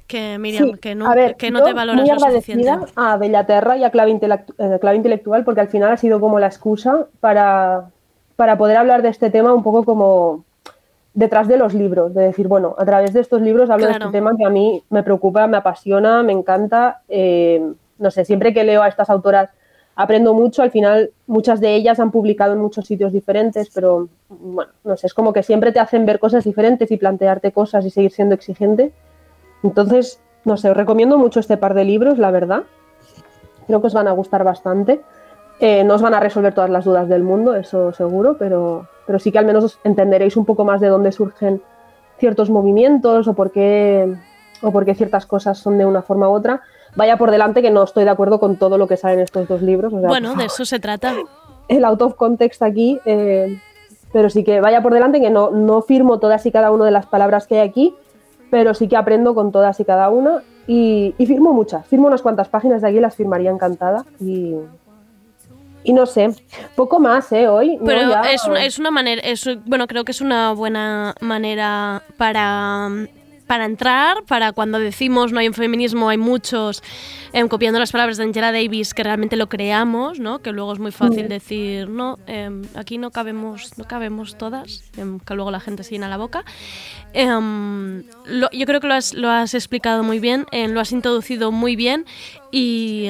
[0.06, 2.68] que Miriam, Sí, que no, a ver, que no yo te valoras muy lo suficiente.
[2.70, 4.12] agradecida a Bellaterra y a Clave,
[4.58, 7.90] eh, Clave Intelectual porque al final ha sido como la excusa para,
[8.36, 10.44] para poder hablar de este tema un poco como
[11.14, 13.98] detrás de los libros, de decir, bueno, a través de estos libros hablo Claro.
[13.98, 17.00] de este tema que a mí me preocupa, me apasiona, me encanta.
[17.08, 19.50] eh, no sé, siempre que leo a estas autoras
[19.96, 24.70] aprendo mucho, al final muchas de ellas han publicado en muchos sitios diferentes, pero bueno,
[24.84, 27.90] no sé, es como que siempre te hacen ver cosas diferentes y plantearte cosas y
[27.90, 28.92] seguir siendo exigente.
[29.62, 32.64] Entonces, no sé, os recomiendo mucho este par de libros, la verdad.
[33.66, 35.00] Creo que os van a gustar bastante.
[35.60, 39.18] Eh, no os van a resolver todas las dudas del mundo, eso seguro, pero, pero
[39.18, 41.62] sí que al menos os entenderéis un poco más de dónde surgen
[42.18, 44.14] ciertos movimientos o por qué,
[44.60, 46.62] o por qué ciertas cosas son de una forma u otra.
[46.96, 49.46] Vaya por delante que no estoy de acuerdo con todo lo que sale en estos
[49.48, 49.92] dos libros.
[49.92, 51.14] o sea, Bueno, de eso se trata.
[51.68, 53.58] el out of context aquí, eh,
[54.12, 56.90] pero sí que vaya por delante que no, no firmo todas y cada una de
[56.90, 57.94] las palabras que hay aquí,
[58.50, 62.22] pero sí que aprendo con todas y cada una y, y firmo muchas, firmo unas
[62.22, 64.54] cuantas páginas de aquí, las firmaría encantada y,
[65.84, 66.30] y no sé,
[66.76, 67.46] poco más, ¿eh?
[67.48, 67.76] Hoy.
[67.76, 67.84] ¿no?
[67.84, 72.02] Pero Ya- es, una, es una manera, es, bueno, creo que es una buena manera
[72.16, 72.88] para,
[73.46, 76.82] para entrar, para cuando decimos no hay un feminismo, hay muchos,
[77.32, 80.40] em, copiando las palabras de Angela Davis, que realmente lo creamos, ¿no?
[80.40, 85.20] Que luego es muy fácil decir, no, em, aquí no cabemos, no cabemos todas, em,
[85.20, 86.44] que luego la gente se llena la boca.
[88.26, 91.76] Lo- yo creo que lo has, lo has explicado muy bien, lo has introducido muy
[91.76, 92.04] bien
[92.50, 93.08] y,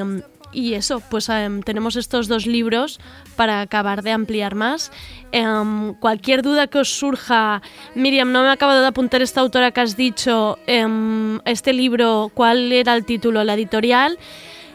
[0.52, 2.98] y eso, pues em, tenemos estos dos libros
[3.36, 4.90] para acabar de ampliar más.
[5.32, 7.62] Em, cualquier duda que os surja,
[7.94, 12.30] Miriam, no me he acabado de apuntar esta autora que has dicho, em, este libro,
[12.34, 13.44] ¿cuál era el título?
[13.44, 14.18] La editorial.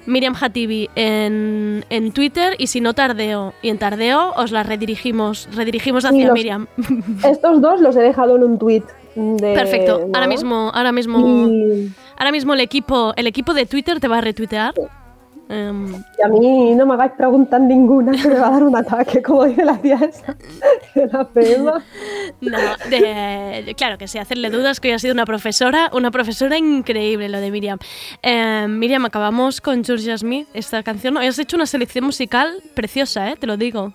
[0.08, 3.54] Miriam Hatibi en, en Twitter y si no Tardeo.
[3.62, 6.66] Y en Tardeo os la redirigimos, redirigimos hacia los- Miriam.
[7.24, 8.82] Estos dos los he dejado en un tweet
[9.16, 9.54] de...
[9.54, 10.00] Perfecto.
[10.00, 10.06] ¿no?
[10.16, 14.18] Ahora mismo, ahora mismo, Y, ahora mismo el equipo, el equipo de Twitter te va
[14.18, 14.74] a retuitear.
[15.54, 18.74] Em, y a mí no me hagáis preguntar ninguna que me va a dar un
[18.76, 20.38] ataque, como dice la tía esa
[20.96, 21.84] de la FEMA.
[22.40, 22.58] no,
[22.90, 27.28] de- claro que sí, hacerle dudas que hoy ha sido una profesora, una profesora increíble
[27.28, 27.80] lo de Miriam.
[28.22, 31.18] Em, Miriam, acabamos con Georgia Smith, esta canción.
[31.18, 33.36] Hoy has hecho una selección musical preciosa, ¿eh?
[33.38, 33.92] te lo digo.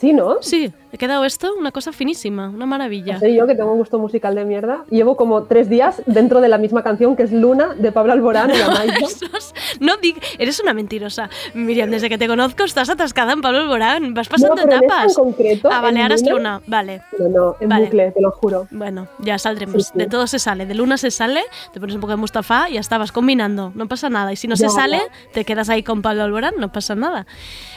[0.00, 0.36] Sí, ¿no?
[0.42, 3.14] Sí, he quedado esto una cosa finísima, una maravilla.
[3.14, 4.84] No sé yo que tengo un gusto musical de mierda.
[4.90, 8.50] Llevo como tres días dentro de la misma canción que es Luna de Pablo Alborán
[8.54, 8.94] y Amaya.
[9.80, 11.28] No dig- eres una mentirosa.
[11.54, 14.12] Miriam, desde que te conozco estás atascada en Pablo Alborán.
[14.14, 15.14] Vas pasando pero en esta en etapas.
[15.14, 16.60] concreto, ah, vale, ahora es Luna-.
[16.66, 17.02] Vale.
[17.18, 17.84] No, no, en Vale.
[17.84, 18.68] bucle, te lo juro.
[18.70, 19.84] Bueno, ya saldremos.
[19.86, 19.98] Sí, sí.
[19.98, 20.66] De todo se sale.
[20.66, 21.40] De Luna se sale,
[21.72, 23.72] te pones un poco de Mustafa y ya estabas combinando.
[23.74, 24.32] No pasa nada.
[24.32, 25.00] Y si no se sale,
[25.32, 26.54] te quedas ahí con Pablo Alborán.
[26.58, 27.26] No pasa nada.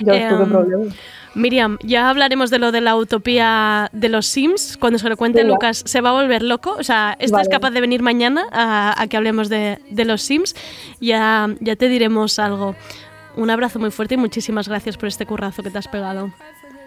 [0.01, 0.93] Yo Em, tuve problemas.
[1.35, 4.77] Miriam, ya hablaremos de lo de la utopía de los Sims.
[4.77, 5.53] Cuando se lo cuente Venga.
[5.53, 6.75] Lucas, se va a volver loco.
[6.77, 7.47] O sea, es Vale.
[7.49, 10.55] capaz de venir mañana a, a que hablemos de, de los Sims.
[10.99, 12.75] Ya, ya te diremos algo.
[13.35, 16.31] Un abrazo muy fuerte y muchísimas gracias por este currazo que te has pegado.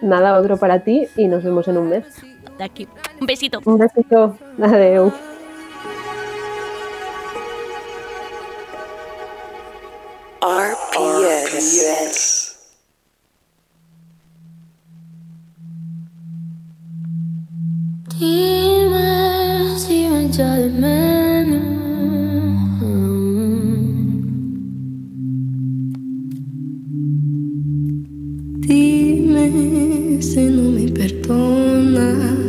[0.01, 2.03] Nada, otro para ti y nos vemos en un mes.
[2.57, 2.87] De aquí.
[3.19, 3.61] Un besito.
[3.65, 4.37] Un besito.
[4.61, 5.13] Adiós.
[11.23, 12.52] RPS.
[18.23, 21.61] Dime si me echa de menos.
[28.65, 32.39] Dime si no me perdonas.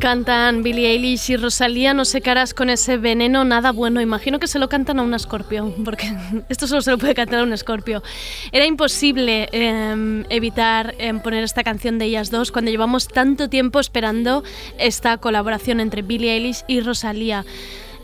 [0.00, 4.00] Cantan Billie Eilish y Rosalía, no harás con ese veneno, nada bueno.
[4.00, 6.10] Imagino que se lo cantan a un escorpio, porque
[6.48, 8.02] esto solo se lo puede cantar a un escorpio.
[8.50, 13.78] Era imposible eh, evitar eh, poner esta canción de ellas dos cuando llevamos tanto tiempo
[13.78, 14.42] esperando
[14.78, 17.44] esta colaboración entre Billie Eilish y Rosalía.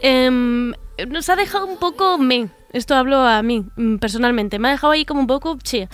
[0.02, 0.74] Em,
[1.08, 4.58] nos ha dejado un poco me Esto hablo a mí, mm, personalmente.
[4.58, 5.58] Me ha dejado ahí como un poco...
[5.62, 5.88] Sí,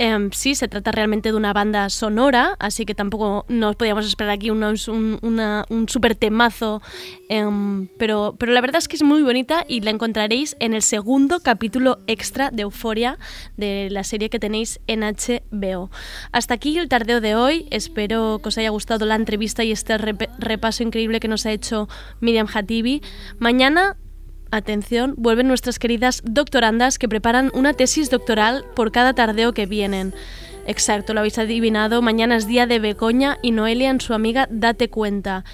[0.00, 4.30] Em, sí, se trata realmente de una banda sonora, así que tampoco nos podíamos esperar
[4.30, 6.80] aquí un, un super temazo.
[7.28, 10.82] Em, pero, pero la verdad es que es muy bonita y la encontraréis en el
[10.82, 13.18] segundo capítulo extra de Euforia
[13.56, 15.90] de la serie que tenéis en HBO.
[16.30, 17.66] Hasta aquí el tardeo de hoy.
[17.72, 21.88] Espero que os haya gustado la entrevista y este repaso increíble que nos ha hecho
[22.20, 23.02] Miriam Hatibi.
[23.40, 23.96] Mañana
[24.50, 30.14] atención, vuelven nuestras queridas doctorandas que preparan una tesis doctoral por cada tardeo que vienen.
[30.66, 32.02] Exacto, lo habéis adivinado.
[32.02, 35.44] Mañana es día de Begoña y Noelia en su amiga Date Cuenta.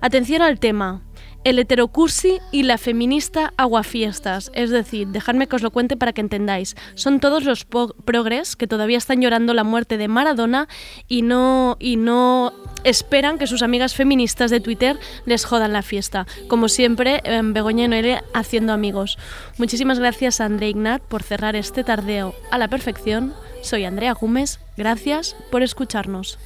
[0.00, 1.02] Atención al tema
[1.44, 4.50] el heterocursi y la feminista aguafiestas.
[4.54, 6.76] Es decir, dejadme que os lo cuente para que entendáis.
[6.94, 10.68] Son todos los progres que todavía están llorando la muerte de Maradona
[11.08, 12.52] y no, y no
[12.84, 16.26] esperan que sus amigas feministas de Twitter les jodan la fiesta.
[16.48, 19.18] Como siempre, Begoña y Noelia haciendo amigos.
[19.58, 23.34] Muchísimas gracias a André Ignat por cerrar este tardeo a la perfección.
[23.62, 24.58] Soy Andrea Gómez.
[24.76, 26.38] Gracias por escucharnos.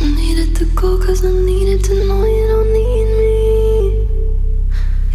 [0.00, 3.37] I needed to go cause I needed to know you don't need me.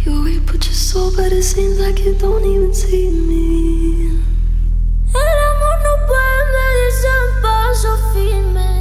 [0.06, 4.20] You put your soul, but it seems like you don't even see me.
[5.14, 8.72] El amor no puede medirse en paso firme.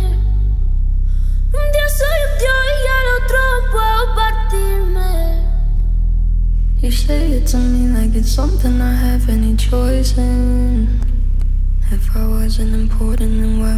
[1.53, 3.39] Un día soy un dios y al otro
[3.71, 5.13] puedo partirme.
[6.81, 10.89] You say it to me like it's something I have any choice in.
[11.89, 13.73] If I wasn't important, then why